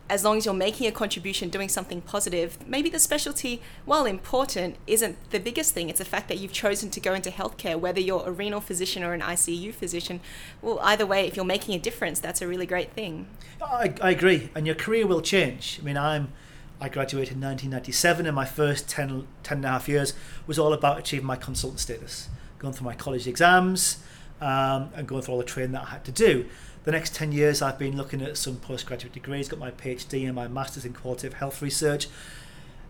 [0.09, 4.77] as long as you're making a contribution, doing something positive, maybe the specialty, while important,
[4.87, 5.89] isn't the biggest thing.
[5.89, 9.03] It's the fact that you've chosen to go into healthcare, whether you're a renal physician
[9.03, 10.21] or an ICU physician.
[10.61, 13.27] Well, either way, if you're making a difference, that's a really great thing.
[13.61, 15.79] I, I agree, and your career will change.
[15.81, 16.31] I mean, I'm
[16.79, 20.13] I graduated in 1997, and my first 10, 10 and a half years
[20.45, 24.03] was all about achieving my consultant status, going through my college exams,
[24.41, 26.45] um, and going through all the training that I had to do.
[26.83, 30.35] The next 10 years, I've been looking at some postgraduate degrees, got my PhD and
[30.35, 32.07] my master's in qualitative health research,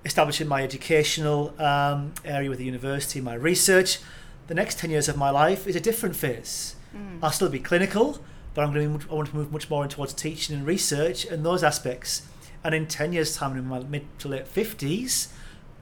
[0.03, 3.99] establishing my educational um, area with the university, my research.
[4.47, 6.75] The next 10 years of my life is a different phase.
[7.23, 8.19] I'll still be clinical,
[8.53, 10.65] but I'm going to be, I want to move much more in towards teaching and
[10.65, 12.23] research and those aspects.
[12.65, 15.27] And in 10 years' time, in my mid to late 50s,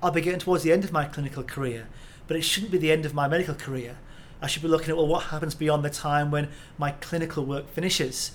[0.02, 1.88] I'll be getting towards the end of my clinical career.
[2.28, 4.00] But it shouldn't be the end of my medical career.
[4.42, 7.70] I should be looking at, well, what happens beyond the time when my clinical work
[7.70, 8.32] finishes?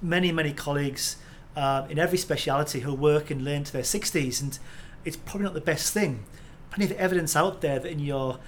[0.00, 1.16] Many, many colleagues
[1.56, 4.56] uh, in every speciality who work and learn to their 60s, and
[5.04, 6.24] it's probably not the best thing.
[6.70, 8.38] Plenty of evidence out there that in your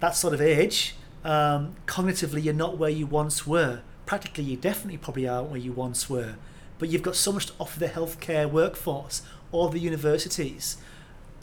[0.00, 3.82] that sort of age, um, cognitively you're not where you once were.
[4.04, 6.34] Practically, you definitely probably aren't where you once were.
[6.78, 10.76] But you've got so much to offer the healthcare workforce or the universities.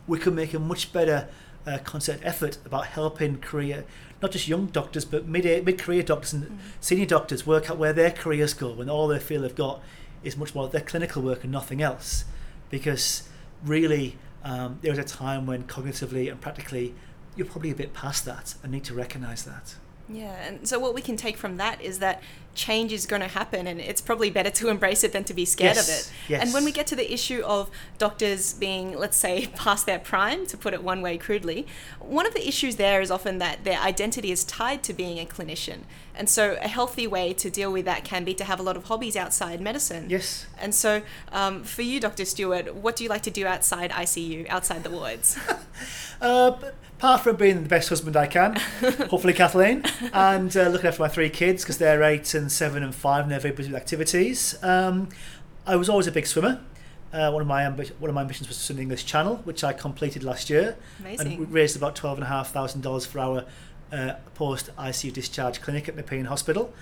[0.07, 1.27] We could make a much better
[1.65, 3.85] uh, concerted effort about helping career,
[4.21, 7.93] not just young doctors, but mid mid career doctors and senior doctors work out where
[7.93, 9.81] their careers go when all they feel they've got
[10.23, 12.25] is much more their clinical work and nothing else.
[12.69, 13.27] Because
[13.63, 16.93] really, um, there was a time when cognitively and practically
[17.35, 19.75] you're probably a bit past that and need to recognize that.
[20.09, 22.21] Yeah, and so what we can take from that is that
[22.55, 25.45] change is going to happen, and it's probably better to embrace it than to be
[25.45, 26.11] scared of it.
[26.27, 26.43] yes.
[26.43, 30.45] And when we get to the issue of doctors being, let's say, past their prime,
[30.47, 31.65] to put it one way crudely,
[31.99, 35.25] one of the issues there is often that their identity is tied to being a
[35.25, 35.79] clinician.
[36.15, 38.77] And so a healthy way to deal with that can be to have a lot
[38.77, 40.09] of hobbies outside medicine.
[40.09, 40.45] Yes.
[40.59, 42.25] And so, um, for you, Dr.
[42.25, 45.37] Stewart, what do you like to do outside ICU, outside the wards?
[46.21, 48.55] Uh, but apart from being the best husband I can,
[49.09, 52.95] hopefully Kathleen, and uh, looking after my three kids because they're eight and seven and
[52.95, 54.55] five and they're very busy with activities.
[54.63, 55.09] Um,
[55.67, 56.61] I was always a big swimmer.
[57.11, 59.41] Uh, one of my ambi- one of my ambitions was to swim the English Channel,
[59.43, 61.27] which I completed last year, Amazing.
[61.43, 63.43] and raised about twelve and a half thousand dollars for our
[63.91, 66.73] uh, post ICU discharge clinic at Nepean Hospital.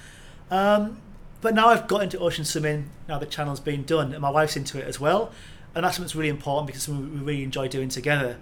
[0.51, 1.01] Um,
[1.41, 2.91] but now I've got into ocean swimming.
[3.07, 5.31] Now the channel's been done, and my wife's into it as well,
[5.73, 8.37] and that's something that's really important because it's something we really enjoy doing together.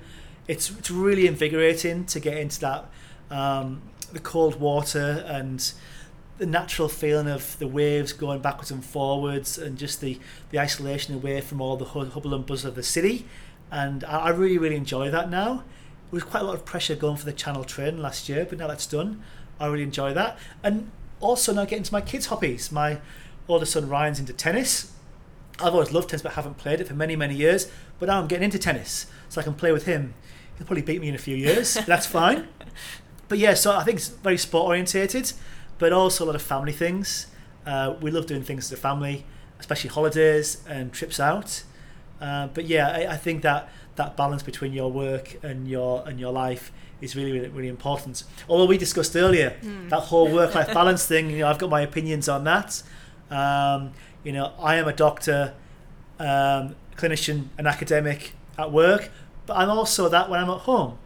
[0.50, 2.90] It's it's really invigorating to get into that
[3.30, 5.72] um, the cold water and
[6.40, 10.18] the natural feeling of the waves going backwards and forwards and just the,
[10.52, 13.26] the isolation away from all the hu- hubble and buzz of the city.
[13.70, 15.56] And I, I really, really enjoy that now.
[15.56, 18.58] There was quite a lot of pressure going for the channel train last year, but
[18.58, 19.22] now that's done,
[19.60, 20.40] I really enjoy that.
[20.64, 22.72] And also now getting to my kids' hobbies.
[22.72, 23.00] My
[23.48, 24.94] oldest son Ryan's into tennis.
[25.60, 27.70] I've always loved tennis but haven't played it for many, many years.
[28.00, 30.14] But now I'm getting into tennis, so I can play with him.
[30.60, 31.74] He'll probably beat me in a few years.
[31.88, 32.48] that's fine.
[33.28, 35.34] But yeah, so I think it's very sport orientated,
[35.80, 37.28] but also a lot of family things.
[37.66, 39.26] Uh, we love doing things as a family,
[39.60, 41.64] especially holidays and trips out.
[42.22, 46.20] Uh, but yeah, I, I think that that balance between your work and your and
[46.20, 48.24] your life is really, really, really important.
[48.50, 49.56] Although we discussed earlier
[49.90, 52.84] that whole work-life balance thing, you know, I've got my opinions on that.
[53.32, 53.92] Um,
[54.24, 55.54] you know, I am a doctor,
[56.20, 59.10] um, clinician, and academic at work,
[59.50, 61.00] but I'm also that when I'm at home.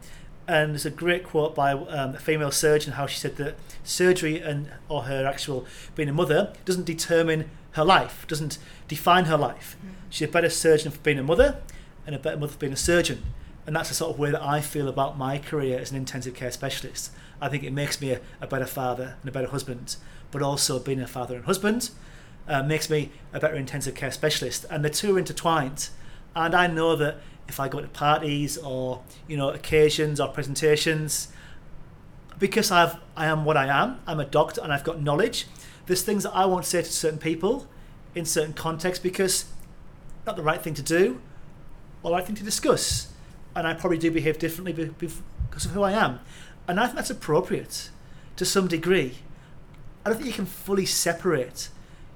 [0.49, 4.41] And there's a great quote by um, a female surgeon how she said that surgery
[4.41, 8.57] and or her actual being a mother doesn't determine her life, doesn't
[8.89, 9.77] define her life.
[10.09, 11.61] She's a better surgeon for being a mother
[12.05, 13.23] and a better mother for being a surgeon.
[13.65, 16.35] And that's the sort of way that I feel about my career as an intensive
[16.35, 17.11] care specialist.
[17.39, 19.95] I think it makes me a, a better father and a better husband,
[20.31, 21.91] but also being a father and husband
[22.49, 24.65] uh, makes me a better intensive care specialist.
[24.69, 25.87] And the two are intertwined.
[26.35, 31.29] And I know that if I go to parties or you know occasions or presentations,
[32.39, 35.47] because I've I am what I am, I'm a doctor and I've got knowledge.
[35.85, 37.67] There's things that I won't say to certain people
[38.15, 39.45] in certain contexts because
[40.25, 41.19] not the right thing to do
[42.01, 43.11] or the right thing to discuss.
[43.55, 45.13] And I probably do behave differently be- be-
[45.49, 46.19] because of who I am.
[46.67, 47.89] And I think that's appropriate
[48.37, 49.15] to some degree.
[50.05, 51.69] I don't think you can fully separate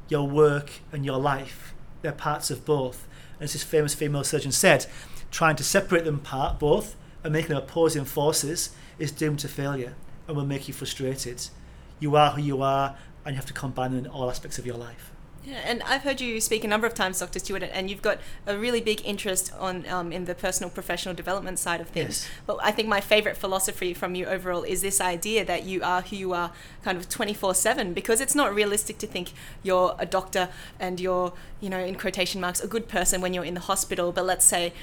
[0.10, 1.74] your work and your life.
[2.02, 3.08] They're parts of both.
[3.40, 4.88] As this famous female surgeon said,
[5.32, 9.96] trying to separate them apart, both, and making them opposing forces is doomed to failure
[10.28, 11.48] and will make you frustrated.
[12.00, 14.66] You are who you are, and you have to combine them in all aspects of
[14.66, 15.12] your life.
[15.48, 17.40] Yeah, and I've heard you speak a number of times, Dr.
[17.40, 21.58] Stewart, and you've got a really big interest on um, in the personal professional development
[21.58, 22.26] side of things.
[22.26, 22.30] Yes.
[22.46, 26.02] But I think my favorite philosophy from you overall is this idea that you are
[26.02, 26.52] who you are
[26.84, 29.32] kind of 24/7 because it's not realistic to think
[29.64, 30.50] you're a doctor
[30.82, 34.12] and you're, you know, in quotation marks a good person when you're in the hospital,
[34.12, 34.74] but let's say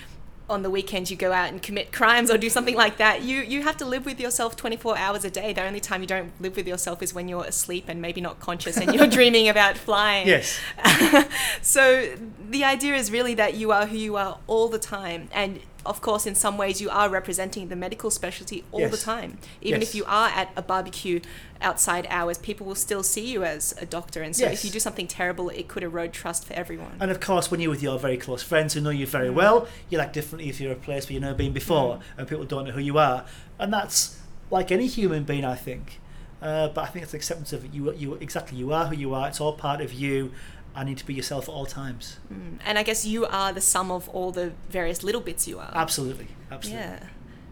[0.49, 3.41] on the weekends you go out and commit crimes or do something like that you
[3.41, 6.33] you have to live with yourself 24 hours a day the only time you don't
[6.41, 9.77] live with yourself is when you're asleep and maybe not conscious and you're dreaming about
[9.77, 10.61] flying Yes.
[11.63, 12.15] so
[12.51, 16.01] the idea is really that you are who you are all the time and of
[16.01, 19.91] course in some ways you are representing the medical specialty all the time even Yes.
[19.91, 21.21] if you are at a barbecue
[21.61, 24.55] outside hours people will still see you as a doctor and so Yes.
[24.59, 27.61] if you do something terrible it could erode trust for everyone And of course, when
[27.61, 29.11] you're with your very close friends who know you Mm.
[29.19, 32.27] very well, you'll act differently if you're a place where you've never been before and
[32.29, 33.25] people don't know who you are.
[33.59, 34.19] And that's
[34.51, 36.01] like any human being, I think.
[36.43, 39.29] Uh, but I think it's acceptance of you, you exactly you are who you are.
[39.29, 40.33] It's all part of you.
[40.75, 42.19] I need to be yourself at all times.
[42.33, 42.59] Mm.
[42.65, 45.73] and i guess you are the sum of all the various little bits you are
[45.75, 46.83] Absolutely, absolutely.
[46.83, 47.07] Yeah.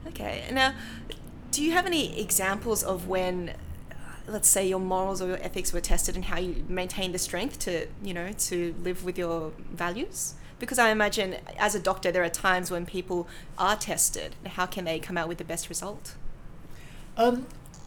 [0.08, 0.44] Okay.
[0.52, 0.74] Now,
[1.50, 3.54] do you have any examples of when,
[3.90, 3.94] uh,
[4.26, 7.58] let's say, your morals or your ethics were tested and how you maintained the strength
[7.60, 10.34] to, you know, to live with your values?
[10.58, 14.36] Because I imagine as a doctor, there are times when people are tested.
[14.46, 16.14] How can they come out with the best result?
[17.16, 17.46] Um,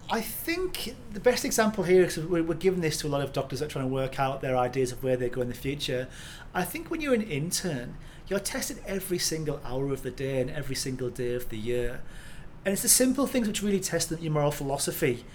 [0.09, 3.33] I think the best example here is we're, we're giving this to a lot of
[3.33, 5.55] doctors that are trying to work out their ideas of where they go in the
[5.55, 6.07] future.
[6.53, 7.95] I think when you're an intern,
[8.27, 12.01] you're tested every single hour of the day and every single day of the year.
[12.63, 15.25] And it's the simple things which really test your moral philosophy.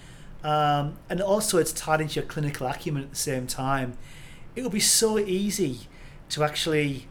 [0.43, 3.97] Um, and also, it's tied into your clinical acumen at the same time.
[4.55, 5.81] It would be so easy
[6.29, 7.07] to actually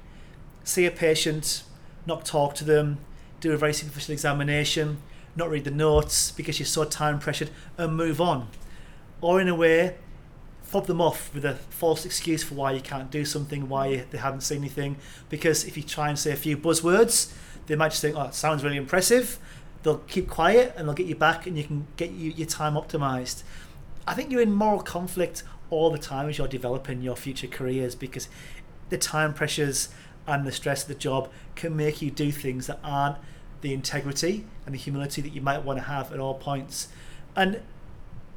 [0.64, 1.62] see a patient,
[2.06, 2.98] not talk to them,
[3.40, 5.00] do a very superficial examination,
[5.36, 8.48] not read the notes because you're so time pressured, and move on.
[9.20, 9.96] Or in a way,
[10.62, 14.18] fob them off with a false excuse for why you can't do something, why they
[14.18, 14.96] haven't seen anything.
[15.28, 17.32] Because if you try and say a few buzzwords,
[17.66, 19.38] they might just think, "Oh, it sounds really impressive."
[19.82, 22.74] They'll keep quiet and they'll get you back, and you can get you, your time
[22.74, 23.42] optimized.
[24.06, 27.94] I think you're in moral conflict all the time as you're developing your future careers
[27.94, 28.28] because
[28.88, 29.88] the time pressures
[30.26, 33.16] and the stress of the job can make you do things that aren't
[33.60, 36.88] the integrity and the humility that you might want to have at all points.
[37.36, 37.60] And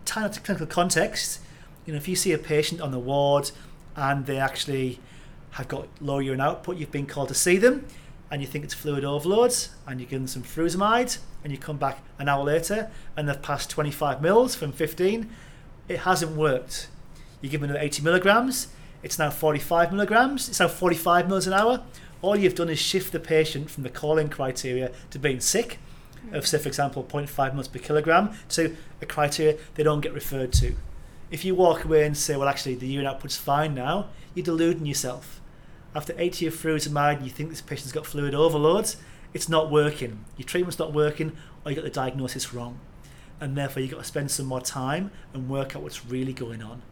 [0.05, 1.39] tying it to clinical context,
[1.85, 3.51] you know, if you see a patient on the ward
[3.95, 4.99] and they actually
[5.51, 7.85] have got low urine output, you've been called to see them,
[8.31, 9.53] and you think it's fluid overload,
[9.85, 13.41] and you give them some furosemide, and you come back an hour later, and they've
[13.41, 15.29] passed 25 mils from 15.
[15.87, 16.87] It hasn't worked.
[17.41, 18.67] You give them another 80 milligrams,
[19.03, 21.83] it's now 45 milligrams, it's now 45 mils an hour.
[22.23, 25.77] All you've done is shift the patient from the calling criteria to being sick,
[26.31, 30.53] of say, for example, 0.5 mils per kilogram, to a criteria they don't get referred
[30.53, 30.73] to.
[31.29, 34.85] If you walk away and say, well, actually, the urine output's fine now, you're deluding
[34.85, 35.41] yourself.
[35.93, 38.95] After 80 of furosemide and you think this patient's got fluid overload,
[39.33, 40.23] it's not working.
[40.37, 41.33] Your treatment's not working,
[41.65, 42.79] or you got the diagnosis wrong.
[43.41, 46.63] And therefore, you've got to spend some more time and work out what's really going
[46.63, 46.83] on.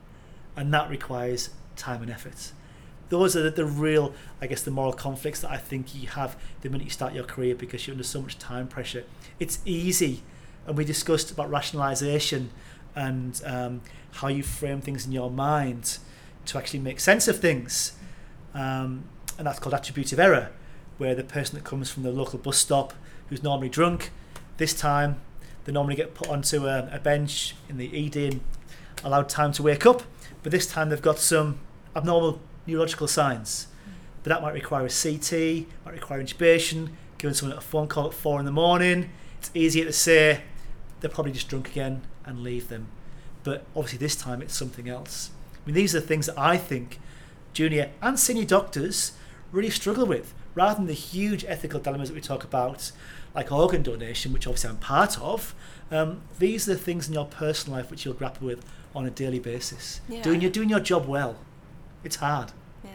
[0.57, 2.51] And that requires time and effort.
[3.11, 6.37] Those are the, the real, I guess, the moral conflicts that I think you have
[6.61, 9.03] the minute you start your career because you're under so much time pressure.
[9.37, 10.23] It's easy,
[10.65, 12.51] and we discussed about rationalization
[12.95, 13.81] and um,
[14.13, 15.97] how you frame things in your mind
[16.45, 17.91] to actually make sense of things.
[18.53, 19.03] Um,
[19.37, 20.53] and that's called attributive error,
[20.97, 22.93] where the person that comes from the local bus stop
[23.27, 24.11] who's normally drunk,
[24.55, 25.19] this time
[25.65, 28.41] they normally get put onto a, a bench in the ED and
[29.03, 30.03] allowed time to wake up,
[30.43, 31.59] but this time they've got some
[31.93, 33.67] abnormal neurological signs.
[34.23, 38.13] But that might require a CT, might require intubation, giving someone a phone call at
[38.13, 39.09] four in the morning.
[39.39, 40.41] It's easier to say
[40.99, 42.87] they're probably just drunk again and leave them.
[43.43, 45.31] But obviously, this time it's something else.
[45.55, 46.99] I mean, these are the things that I think
[47.53, 49.13] junior and senior doctors
[49.51, 52.91] really struggle with, rather than the huge ethical dilemmas that we talk about,
[53.33, 55.55] like organ donation, which obviously I'm part of.
[55.89, 58.63] Um, these are the things in your personal life which you'll grapple with
[58.95, 60.01] on a daily basis.
[60.07, 60.21] Yeah.
[60.21, 61.37] Doing your doing your job well,
[62.03, 62.51] it's hard.
[62.83, 62.89] Yeah.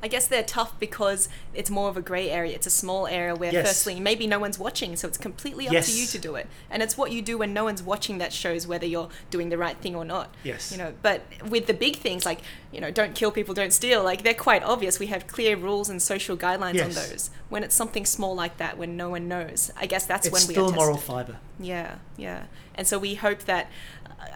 [0.00, 2.54] I guess they're tough because it's more of a grey area.
[2.54, 3.66] It's a small area where, Yes.
[3.66, 5.86] firstly, maybe no one's watching, so it's completely up Yes.
[5.86, 6.46] to you to do it.
[6.70, 9.58] And it's what you do when no one's watching that shows whether you're doing the
[9.58, 10.32] right thing or not.
[10.44, 10.70] Yes.
[10.70, 14.04] You know, but with the big things like, you know, don't kill people, don't steal,
[14.04, 15.00] like they're quite obvious.
[15.00, 17.08] We have clear rules and social guidelines on Yes.
[17.08, 17.30] those.
[17.48, 20.46] When it's something small like that, when no one knows, I guess that's it's when
[20.46, 21.38] we still are moral fibre.
[21.58, 22.44] Yeah, yeah.
[22.76, 23.68] And so we hope that,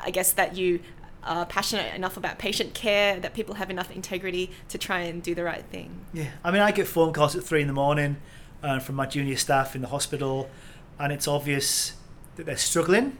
[0.02, 0.80] I guess, that you
[1.22, 5.44] passionate enough about patient care, that people have enough integrity to try and do the
[5.44, 6.04] right thing.
[6.12, 8.16] Yeah, I mean, I get phone calls at three in the morning
[8.62, 10.50] uh, from my junior staff in the hospital,
[10.98, 11.94] and it's obvious
[12.36, 13.18] that they're struggling.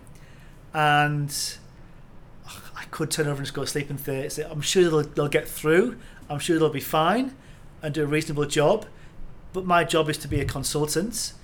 [0.75, 1.57] And
[2.77, 5.03] I could turn over and just go to sleep and th- say, I'm sure they'll,
[5.03, 5.99] they'll get through.
[6.29, 7.37] I'm sure they'll be fine
[7.83, 8.87] and do a reasonable job.
[9.53, 11.35] But my job is to be a consultant.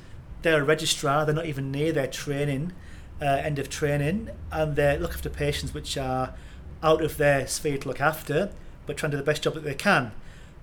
[0.43, 1.27] They're a registrar.
[1.27, 2.73] They're not even near their training,
[3.21, 6.35] uh, end of training, and they look after patients which are
[6.83, 8.51] out of their sphere to look after,
[8.87, 10.13] but trying to do the best job that they can.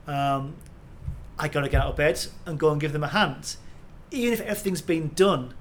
[0.07, 0.55] Um,
[1.37, 3.57] I got to get out of bed and go and give them a hand.
[4.11, 5.53] Even if everything's been done,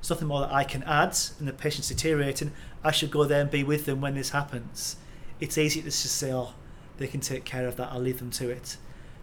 [0.00, 2.52] there's nothing more that I can add, and the patient's deteriorating.
[2.82, 4.96] I should go there and be with them when this happens.
[5.40, 6.54] It's easy to just say, "Oh,
[6.98, 7.90] they can take care of that.
[7.92, 8.76] I'll leave them to it."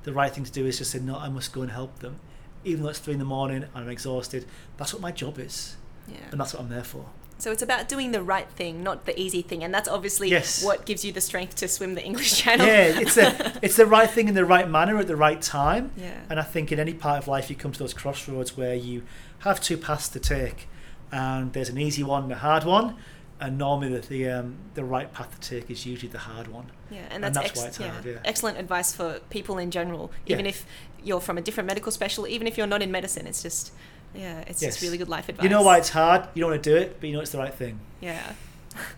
[0.04, 2.19] The right thing to do is just say, "No, I must go and help them."
[2.63, 4.45] Even though it's three in the morning and I'm exhausted,
[4.78, 5.76] that's what my job is,
[6.08, 6.17] Yeah.
[6.32, 7.06] and that's what I'm there for.
[7.38, 10.63] So it's about doing the right thing, not the easy thing, and that's obviously Yes.
[10.63, 12.65] what gives you the strength to swim the English Channel.
[12.65, 15.91] Yeah, it's the it's the right thing in the right manner at the right time.
[15.98, 16.17] Yeah.
[16.30, 19.04] And I think in any part of life, you come to those crossroads where you
[19.39, 20.67] have two paths to take,
[21.12, 22.95] and there's an easy one and a hard one.
[23.38, 26.71] And normally, the the, um, the right path to take is usually the hard one.
[26.89, 28.17] Yeah, and And that's, that's ex- why it's yeah, hard, yeah.
[28.24, 30.10] excellent advice for people in general.
[30.26, 30.36] Yeah.
[30.36, 30.65] Even if
[31.04, 33.74] you're from a different medical specialty, even if you're not in medicine, it's just,
[34.17, 35.43] yeah, it's just really good life advice.
[35.43, 36.28] You know why it's hard.
[36.34, 37.80] You don't want to do it, but you know it's the right thing.
[38.01, 38.34] Yeah.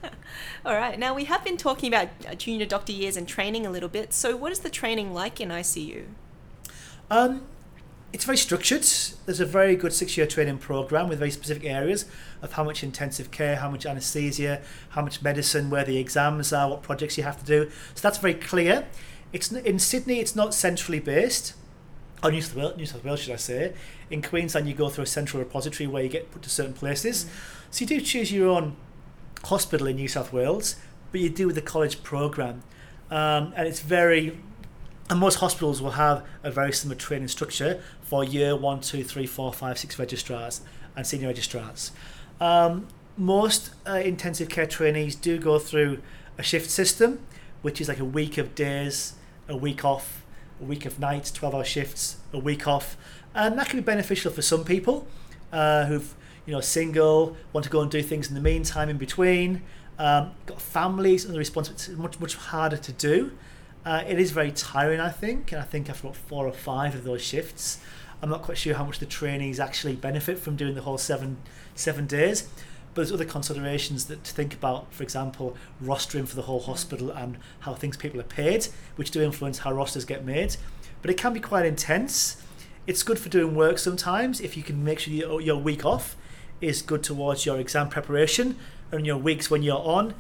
[0.66, 0.98] All right.
[0.98, 4.14] Now we have been talking about uh, junior doctor years and training a little bit.
[4.14, 6.06] So what is the training like in ICU?
[7.10, 7.44] Um,
[8.14, 8.84] it's very structured.
[9.26, 12.06] There's a very good six-year training program with very specific areas
[12.42, 16.70] of how much intensive care, how much anaesthesia, how much medicine, where the exams are,
[16.70, 17.70] what projects you have to do.
[17.96, 18.88] So that's very clear.
[19.34, 20.20] It's in Sydney.
[20.20, 21.54] It's not centrally based.
[22.24, 23.74] Or New South Wales, New South Wales, should I say?
[24.10, 27.28] In Queensland, you go through a central repository where you get put to certain places.
[27.70, 28.76] So you do choose your own
[29.44, 30.78] hospital in New South Wales,
[31.12, 32.64] but you do with the college program,
[33.12, 34.40] um, and it's very.
[35.10, 39.26] And most hospitals will have a very similar training structure for year one, two, three,
[39.26, 40.60] four, five, six registrars
[40.98, 41.94] and senior registrars.
[42.42, 46.02] Um, most uh, intensive care trainees do go through
[46.38, 47.26] a shift system,
[47.62, 49.14] which is like a week of days,
[49.48, 50.26] a week off,
[50.62, 52.98] a week of nights, 12 hour shifts, a week off.
[53.34, 55.08] And that can be beneficial for some people
[55.52, 58.98] uh, who've, you know, single, want to go and do things in the meantime in
[58.98, 59.62] between,
[60.00, 61.92] um, got families and the responsibility.
[61.92, 63.32] It's much, much harder to do.
[63.86, 66.94] Uh, it is very tiring, I think, and I think after about four or five
[66.94, 67.80] of those shifts,
[68.22, 71.38] I'm not quite sure how much the trainees actually benefit from doing the whole seven
[71.76, 72.50] seven days.
[72.98, 76.66] There's other considerations that to think about, for example, rostering for the whole mm.
[76.66, 80.58] hospital and how things people are paid, which do influence how rosters get made.
[81.02, 82.42] But it can be quite intense.
[82.86, 86.16] It's good for doing work sometimes if you can make sure your, your week off
[86.62, 88.58] is good towards your exam preparation
[88.92, 90.14] and your weeks when you're on.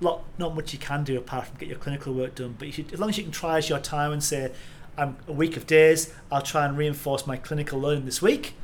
[0.00, 2.72] Lot, not much you can do apart from get your clinical work done, but you
[2.72, 4.52] should, as long as you can try as your time and say,
[4.96, 8.54] I'm a week of days, I'll try and reinforce my clinical learning this week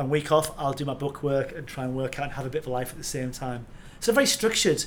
[0.00, 2.46] and week off, I'll do my book work and try and work out and have
[2.46, 3.66] a bit of a life at the same time.
[4.00, 4.86] So very structured,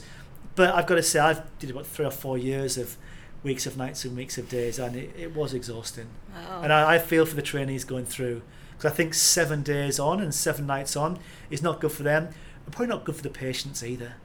[0.55, 2.97] but I've got to say I've did about three or four years of
[3.43, 6.07] weeks of nights and weeks of days, and it, it was exhausting.
[6.33, 6.61] Wow.
[6.63, 8.41] And I, I feel for the trainees going through
[8.71, 11.19] because I think seven days on and seven nights on
[11.51, 12.29] is not good for them,
[12.65, 14.15] and probably not good for the patients either.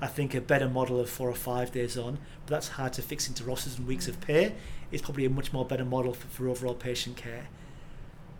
[0.00, 2.16] I think a better model of four or five days on,
[2.46, 4.26] but that's hard to fix into rosters and weeks of mm.
[4.26, 4.54] pay,
[4.90, 7.48] is probably a much more better model for, for overall patient care.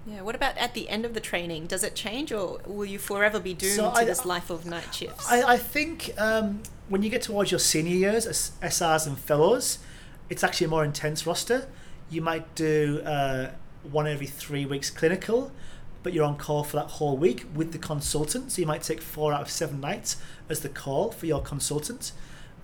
[0.07, 0.23] Yeah.
[0.23, 1.67] What about at the end of the training?
[1.67, 4.67] Does it change, or will you forever be doomed So to I- this life of
[4.67, 5.31] night shifts?
[5.31, 9.79] I, I think um, when you get towards your senior years as SRs and fellows,
[10.29, 11.69] it's actually a more intense roster.
[12.11, 13.51] You might do uh,
[13.91, 15.53] one every three weeks clinical,
[16.03, 18.53] but you're on call for that whole week with the consultant.
[18.53, 20.17] So you might take four out of seven nights
[20.49, 22.13] as the call for your consultant.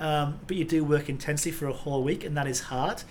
[0.01, 3.03] Um, but you do work intensely for a whole week, and that is hard.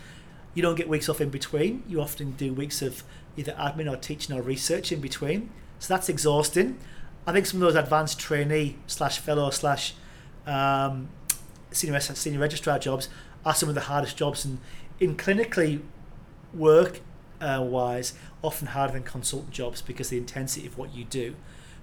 [0.53, 1.84] You don't get weeks off in between.
[1.88, 3.03] You often do weeks of
[3.38, 5.49] either admin or teaching or research in between.
[5.79, 6.77] So that's exhausting.
[7.27, 9.93] I think some of those advanced trainee slash fellow slash
[10.45, 11.09] um,
[11.71, 13.09] senior senior registrar jobs
[13.45, 14.59] are some of the hardest jobs, and
[14.99, 15.81] in clinically
[16.53, 17.01] work
[17.41, 21.36] uh, wise, often harder than consultant jobs because the intensity of what you do,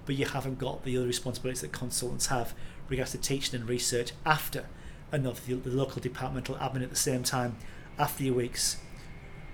[0.06, 2.54] but you haven't got the other responsibilities that consultants have
[2.88, 4.66] regards to teaching and research after,
[5.10, 7.56] and of the, the local departmental admin at the same time
[7.98, 8.78] after your weeks.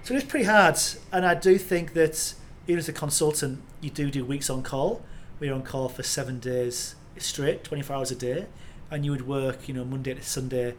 [0.02, 0.78] So it's pretty hard,
[1.12, 2.34] and I do think that
[2.66, 5.02] even as a consultant, you do do weeks on call.
[5.38, 8.46] We're on call for seven days straight, 24 hours a day,
[8.90, 10.74] and you would work, you know, Monday to Sunday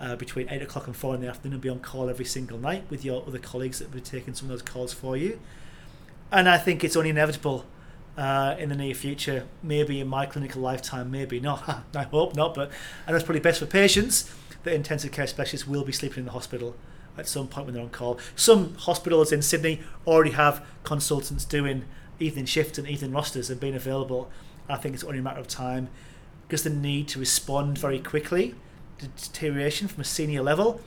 [0.00, 2.58] uh, between eight o'clock and four in the afternoon, and be on call every single
[2.58, 5.38] night with your other colleagues that would be taking some of those calls for you.
[6.32, 7.66] And I think it's only inevitable
[8.16, 11.84] uh, in the near future, maybe in my clinical lifetime, maybe not.
[11.94, 12.70] I hope not, but
[13.06, 14.32] know it's probably best for patients
[14.64, 16.74] that intensive care specialists will be sleeping in the hospital
[17.18, 18.18] at some point when they're on call.
[18.36, 21.84] Some hospitals in Sydney already have consultants doing
[22.18, 24.30] evening shifts and evening rosters and being available.
[24.68, 25.88] I think it's only a matter of time
[26.46, 28.54] because the need to respond very quickly
[28.98, 30.80] to deterioration from a senior level.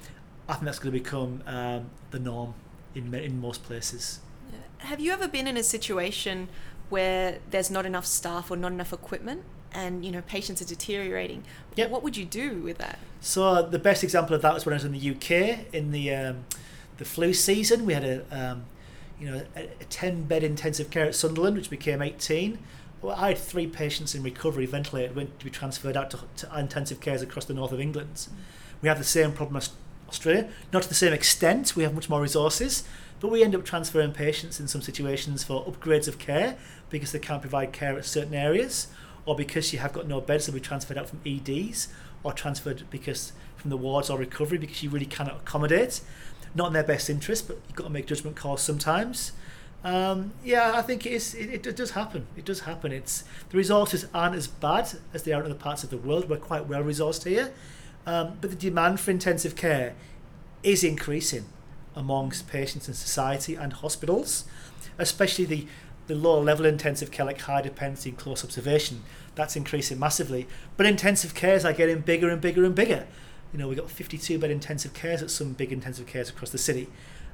[0.48, 2.54] I think that's going to become um, the norm
[2.94, 4.20] in in most places.
[4.80, 6.48] Have you ever been in a situation
[6.90, 9.44] where there's not enough staff or not enough equipment,
[9.76, 11.44] and you know patients are deteriorating?
[11.76, 11.92] Yep.
[11.92, 12.98] What would you do with that?
[13.22, 16.14] So the best example of that was when I was in the UK in the
[16.14, 16.46] um,
[16.98, 17.86] the flu season.
[17.86, 18.66] We had a um,
[19.20, 22.60] you know a, a ten bed intensive care at Sunderland, which became eighteen.
[23.02, 26.60] Well, I had three patients in recovery, ventilated, went to be transferred out to, to
[26.60, 28.28] intensive cares across the north of England.
[28.82, 29.70] We have the same problem as
[30.08, 31.76] Australia, not to the same extent.
[31.76, 32.84] We have much more resources,
[33.20, 36.58] but we end up transferring patients in some situations for upgrades of care
[36.90, 38.88] because they can't provide care at certain areas,
[39.26, 41.88] or because you have got no beds, they'll be transferred out from EDs,
[42.24, 46.02] or transferred because from the wards or recovery because you really cannot accommodate.
[46.54, 49.34] Not in their best interest, but you've got to make judgment calls sometimes.
[49.84, 52.26] Um, yeah, I think it, is, it, it does happen.
[52.36, 52.92] It does happen.
[52.92, 56.28] It's the resources aren't as bad as they are in other parts of the world.
[56.28, 57.54] We're quite well resourced here,
[58.08, 59.94] um, but the demand for intensive care
[60.64, 61.46] is increasing
[61.96, 64.46] amongst patients in society and hospitals,
[64.98, 65.68] especially the
[66.08, 69.04] the lower level intensive care like high dependency and close observation.
[69.36, 70.48] That's increasing massively.
[70.78, 73.08] But intensive cares are getting bigger and bigger and bigger.
[73.52, 76.58] You know, we've got 52 bed intensive cares at some big intensive cares across the
[76.58, 76.88] city.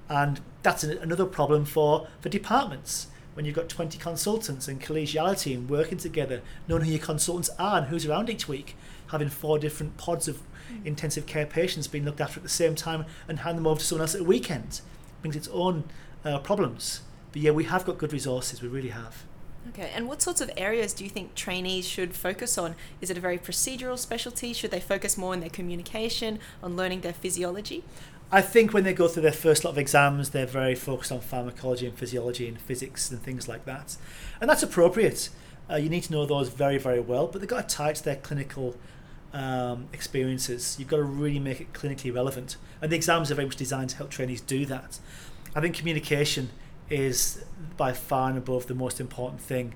[0.09, 3.07] And that's an, another problem for, for departments.
[3.33, 7.77] When you've got 20 consultants and collegiality and working together, knowing who your consultants are
[7.77, 8.75] and who's around each week,
[9.07, 10.41] having four different pods of
[10.83, 13.85] intensive care patients being looked after at the same time and hand them over to
[13.85, 14.81] someone else at a weekend
[15.21, 15.85] brings its own
[16.25, 17.01] uh, problems.
[17.31, 19.23] But yeah, we have got good resources, we really have.
[19.69, 22.75] Okay, and what sorts of areas do you think trainees should focus on?
[22.99, 24.53] Is it a very procedural specialty?
[24.53, 27.83] Should they focus more on their communication, on learning their physiology?
[28.31, 31.19] I think when they go through their first lot of exams, they're very focused on
[31.19, 33.97] pharmacology and physiology and physics and things like that.
[34.39, 35.29] And that's appropriate.
[35.69, 37.97] Uh, you need to know those very, very well, but they've got to tie it
[37.97, 38.75] to their clinical
[39.33, 40.77] um, experiences.
[40.79, 42.57] You've got to really make it clinically relevant.
[42.81, 44.99] And the exams are very much designed to help trainees do that.
[45.55, 46.49] I think communication
[46.91, 47.43] is
[47.77, 49.73] by far and above the most important thing.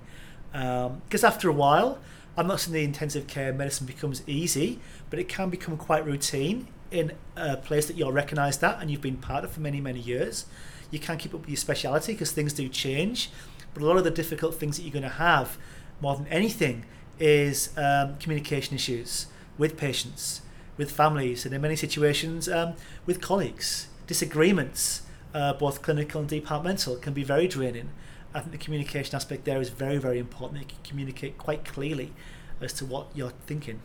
[0.51, 1.97] Because after a while,
[2.38, 6.68] I'm not saying the intensive care medicine becomes easy, but it can become quite routine
[6.91, 9.99] in a place that you're recognised at and you've been part of for many, many
[9.99, 10.45] years.
[10.91, 13.30] You can't keep up with your speciality because things do change.
[13.74, 15.57] But a lot of the difficult things that you're going to have,
[15.99, 16.86] more than anything,
[17.20, 20.41] is um, communication issues with patients,
[20.78, 22.74] with families, and in many situations um,
[23.05, 23.88] with colleagues.
[24.07, 25.01] Disagreements,
[25.36, 27.90] uh, both clinical and departmental, can be very draining.
[28.34, 30.62] I think the communication aspect there is very, very important.
[30.62, 32.14] You can communicate quite clearly
[32.62, 33.82] as to what you're thinking,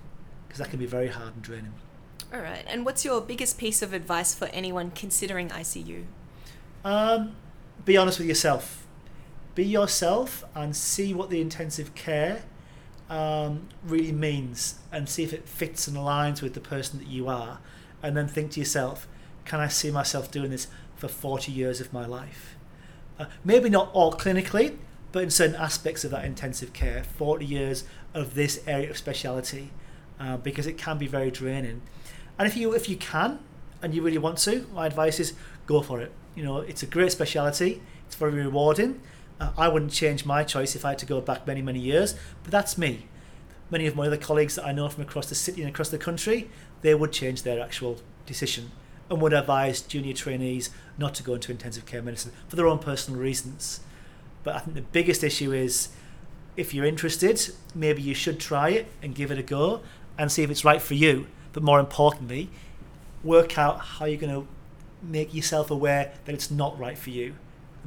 [0.47, 1.75] because that can be very hard and draining.
[2.33, 2.65] All right.
[2.69, 6.05] And what's your biggest piece of advice for anyone considering ICU?
[6.85, 7.35] Um,
[7.85, 8.87] be honest with yourself.
[9.57, 12.43] Be yourself and see what the intensive care
[13.09, 17.27] um, really means and see if it fits and aligns with the person that you
[17.27, 17.59] are.
[18.05, 19.09] And then think to yourself,
[19.45, 20.69] can I see myself doing this
[21.01, 22.57] for 40 years of my life?
[23.19, 24.77] Uh, maybe not all clinically,
[25.13, 27.85] but in certain aspects of that intensive care, 40 years
[28.15, 29.71] of this area of speciality,
[30.21, 31.83] uh, because it can be very draining.
[32.39, 33.39] And if you if you can
[33.83, 35.35] and you really want to, my advice is
[35.67, 36.13] go for it.
[36.35, 37.83] You know, it's a great speciality.
[38.07, 39.01] It's very rewarding.
[39.41, 42.15] Uh, I wouldn't change my choice if I had to go back many, many years,
[42.43, 43.07] but that's me.
[43.71, 45.99] Many of my other colleagues that I know from across the city and across the
[45.99, 46.51] country,
[46.83, 48.71] they would change their actual decision
[49.09, 50.71] and would advise junior trainees
[51.01, 53.81] not to go into intensive care medicine for their own personal reasons.
[54.45, 55.89] But I think the biggest issue is
[56.57, 59.81] if you're interested, maybe you should try it and give it a go
[60.17, 61.27] and see if it's right for you.
[61.53, 62.51] But more importantly,
[63.25, 64.47] work out how you're going to
[65.03, 67.35] make yourself aware that it's not right for you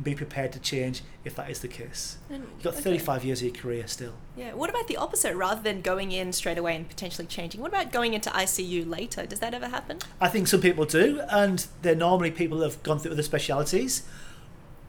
[0.01, 2.17] be prepared to change if that is the case.
[2.29, 2.83] And- You've got okay.
[2.83, 4.13] 35 years of your career still.
[4.35, 4.53] Yeah.
[4.53, 5.35] What about the opposite?
[5.35, 9.25] Rather than going in straight away and potentially changing, what about going into ICU later?
[9.25, 9.99] Does that ever happen?
[10.19, 14.03] I think some people do, and they're normally people that have gone through other specialities.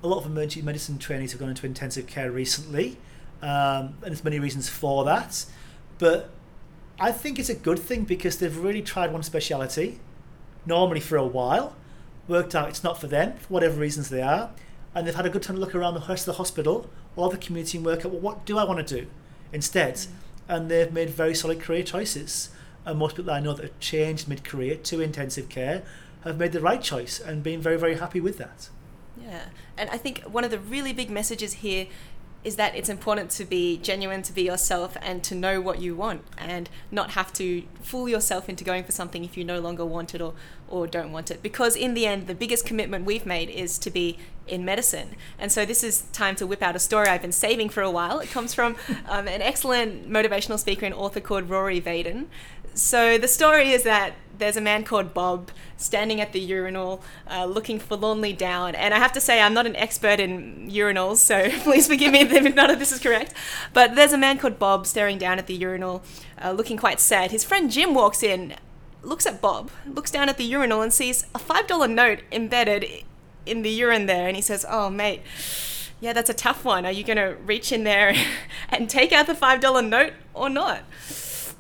[0.03, 2.99] A lot of emergency medicine trainees have gone into intensive care recently,
[3.43, 5.45] um, and there's many reasons for that.
[5.99, 6.31] But
[6.99, 10.01] I think it's a good thing because they've really tried one speciality,
[10.67, 11.75] normally for a while,
[12.29, 14.51] worked out it's not for them, for whatever reasons they are,
[14.95, 17.29] and they've had a good time to look around the rest of the hospital or
[17.31, 19.07] the community and work out, well, what do I want to do
[19.53, 19.95] instead?
[19.95, 20.09] Mm.
[20.49, 22.51] And they've made very solid career choices.
[22.85, 25.83] And most people that I know that have changed mid career to intensive care
[26.23, 28.69] have made the right choice and been very, very happy with that.
[29.21, 29.47] Yeah.
[29.77, 31.87] And I think one of the really big messages here
[32.45, 35.97] is that it's important to be genuine, to be yourself, and to know what you
[35.97, 39.85] want, and not have to fool yourself into going for something if you no longer
[39.85, 40.35] want it or,
[40.69, 41.43] or don't want it.
[41.43, 45.17] Because in the end, the biggest commitment we've made is to be in medicine.
[45.39, 47.91] And so this is time to whip out a story I've been saving for a
[47.91, 48.21] while.
[48.21, 48.77] It comes from
[49.09, 52.27] um, an excellent motivational speaker and author called Rory Vaden.
[52.75, 57.45] So the story is that there's a man called Bob standing at the urinal, uh,
[57.45, 58.75] looking forlornly down.
[58.75, 62.21] And I have to say, I'm not an expert in urinals, so please forgive me
[62.21, 63.35] if none of this is correct.
[63.73, 66.03] But there's a man called Bob staring down at the urinal,
[66.43, 67.31] uh, looking quite sad.
[67.31, 68.55] His friend Jim walks in,
[69.03, 72.87] looks at Bob, looks down at the urinal, and sees a five dollar note embedded
[73.47, 75.23] in the urine there, and he says, "Oh, mate."
[76.01, 76.85] Yeah, that's a tough one.
[76.85, 78.15] Are you going to reach in there
[78.69, 80.83] and take out the $5 note or not?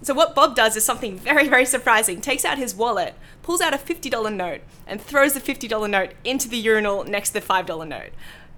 [0.03, 2.20] So what Bob does is something very, very surprising.
[2.20, 6.49] Takes out his wallet, pulls out a $50 note, and throws the $50 note into
[6.49, 8.11] the urinal next to the $5 note.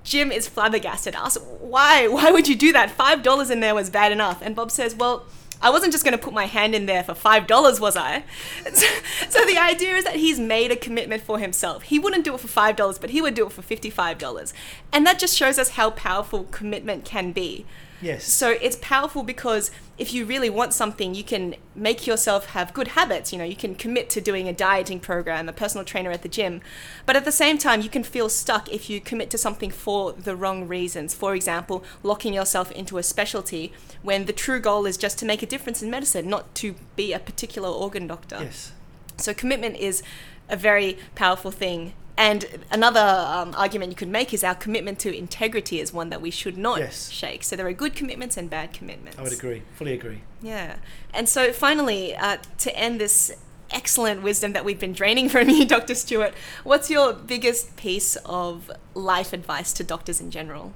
[0.02, 2.06] Jim is flabbergasted, asks, why?
[2.06, 2.96] Why would you do that?
[2.96, 4.40] $5 in there was bad enough.
[4.40, 5.24] And Bob says, well,
[5.60, 8.24] I wasn't just going to put my hand in there for $5, was I?
[8.72, 8.86] So,
[9.28, 11.84] so the idea is that he's made a commitment for himself.
[11.84, 14.52] He wouldn't do it for $5, but he would do it for $55.
[14.92, 17.64] And that just shows us how powerful commitment can be.
[18.00, 18.24] Yes.
[18.24, 22.88] So it's powerful because if you really want something, you can make yourself have good
[22.88, 23.32] habits.
[23.32, 26.28] You know, you can commit to doing a dieting program, a personal trainer at the
[26.28, 26.60] gym.
[27.06, 30.12] But at the same time, you can feel stuck if you commit to something for
[30.12, 31.14] the wrong reasons.
[31.14, 33.72] For example, locking yourself into a specialty
[34.02, 37.14] when the true goal is just to make a difference in medicine, not to be
[37.14, 38.38] a particular organ doctor.
[38.40, 38.72] Yes.
[39.16, 40.02] So commitment is
[40.48, 41.94] a very powerful thing.
[42.18, 46.22] And another um, argument you could make is our commitment to integrity is one that
[46.22, 47.10] we should not Yes.
[47.10, 47.44] shake.
[47.44, 49.18] So there are good commitments and bad commitments.
[49.18, 49.62] I would agree.
[49.74, 50.22] Fully agree.
[50.40, 50.76] Yeah.
[51.12, 53.36] And so finally, uh, to end this
[53.70, 55.94] excellent wisdom that we've been draining from you, Dr.
[55.94, 56.32] Stewart,
[56.64, 60.72] what's your biggest piece of life advice to doctors in general?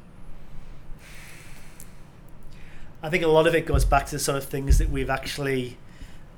[3.02, 5.08] I think a lot of it goes back to the sort of things that we've
[5.08, 5.78] actually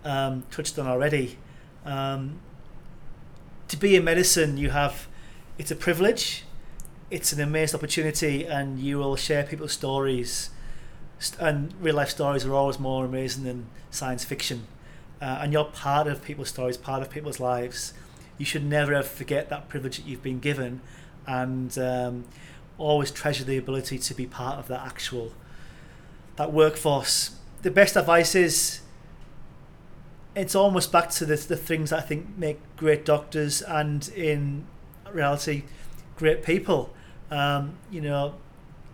[0.05, 1.39] um, touched on already.
[1.85, 2.39] Um,
[3.73, 5.09] to be in medicine, you have
[5.57, 6.45] it's a privilege,
[7.11, 10.51] it's an amazing opportunity, and you will share people's stories.
[11.41, 14.67] And real life stories are always more amazing than science fiction.
[15.23, 17.95] Uh, and you're part of people's stories, part of people's lives.
[18.37, 20.83] You should never ever forget that privilege that you've been given,
[21.27, 22.25] and um,
[22.77, 25.33] always treasure the ability to be part of that actual
[26.37, 27.37] that workforce.
[27.63, 28.82] The best advice is
[30.35, 34.67] it's almost back to the, the things that I think make great doctors and in
[35.13, 35.65] reality
[36.17, 36.93] great people.
[37.31, 38.35] Um, you know,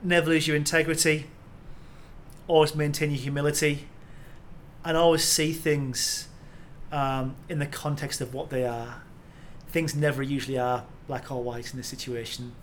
[0.03, 1.26] never lose your integrity,
[2.47, 3.89] always maintain your humility,
[4.84, 6.28] and always see things
[6.93, 9.03] um, in the context of what they are.
[9.68, 12.55] Things never usually are black or white in this situation.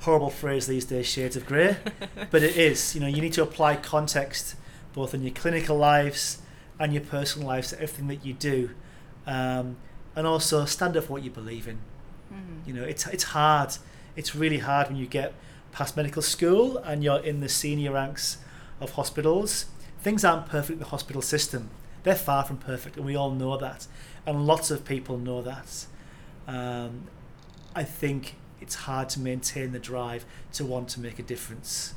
[0.00, 1.76] Horrible phrase these days, shades of grey,
[2.30, 2.94] but it is.
[2.94, 4.56] You know, you need to apply context
[4.94, 6.41] both in your clinical lives
[6.82, 8.70] and your personal lives to everything that you do,
[9.24, 9.76] um,
[10.16, 11.78] and also stand up for what you believe in.
[12.32, 12.66] Mm.
[12.66, 13.76] You know, it's it's hard.
[14.16, 15.32] It's really hard when you get
[15.70, 18.38] past medical school and you're in the senior ranks
[18.80, 19.66] of hospitals.
[20.00, 21.70] Things aren't perfect in the hospital system.
[22.02, 23.86] They're far from perfect, and we all know that.
[24.26, 25.86] And lots of people know that.
[26.48, 27.04] Um,
[27.76, 30.24] I think it's hard to maintain the drive
[30.54, 31.94] to want to make a difference.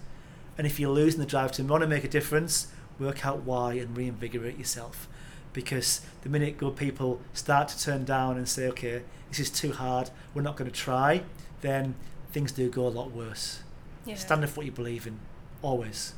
[0.60, 2.68] And if you're losing the drive to want to make a difference,
[3.00, 5.08] work out why and reinvigorate yourself.
[5.54, 9.72] Because the minute good people start to turn down and say, okay, this is too
[9.72, 11.24] hard, we're not going to try,
[11.62, 11.96] then
[12.32, 13.62] things do go a lot worse.
[14.06, 14.16] Yeah.
[14.16, 15.20] Stand up for what you believe in,
[15.62, 16.14] always.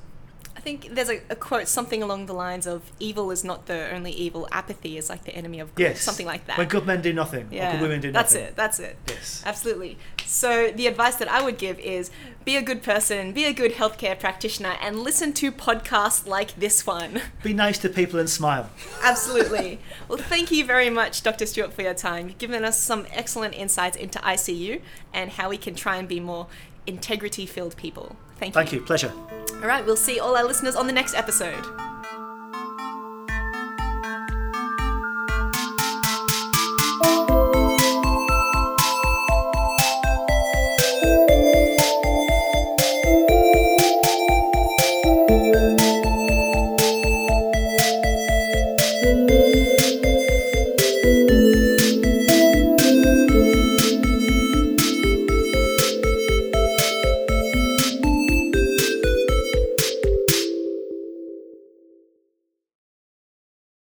[0.55, 3.93] I think there's a, a quote something along the lines of "Evil is not the
[3.93, 6.01] only evil; apathy is like the enemy of good." Yes.
[6.01, 6.57] something like that.
[6.57, 8.53] When good men do nothing, or yeah, good women do that's nothing.
[8.55, 8.97] That's it.
[9.05, 9.15] That's it.
[9.15, 9.43] Yes.
[9.45, 9.99] Absolutely.
[10.27, 12.11] So the advice that I would give is
[12.43, 16.85] be a good person, be a good healthcare practitioner, and listen to podcasts like this
[16.85, 17.21] one.
[17.43, 18.69] Be nice to people and smile.
[19.03, 19.79] Absolutely.
[20.07, 21.45] well, thank you very much, Dr.
[21.45, 22.27] Stewart, for your time.
[22.27, 24.81] You've given us some excellent insights into ICU
[25.13, 26.47] and how we can try and be more
[26.85, 28.15] integrity filled people.
[28.37, 28.61] Thank you.
[28.61, 28.81] Thank you.
[28.81, 29.11] Pleasure.
[29.55, 31.65] All right, we'll see all our listeners on the next episode.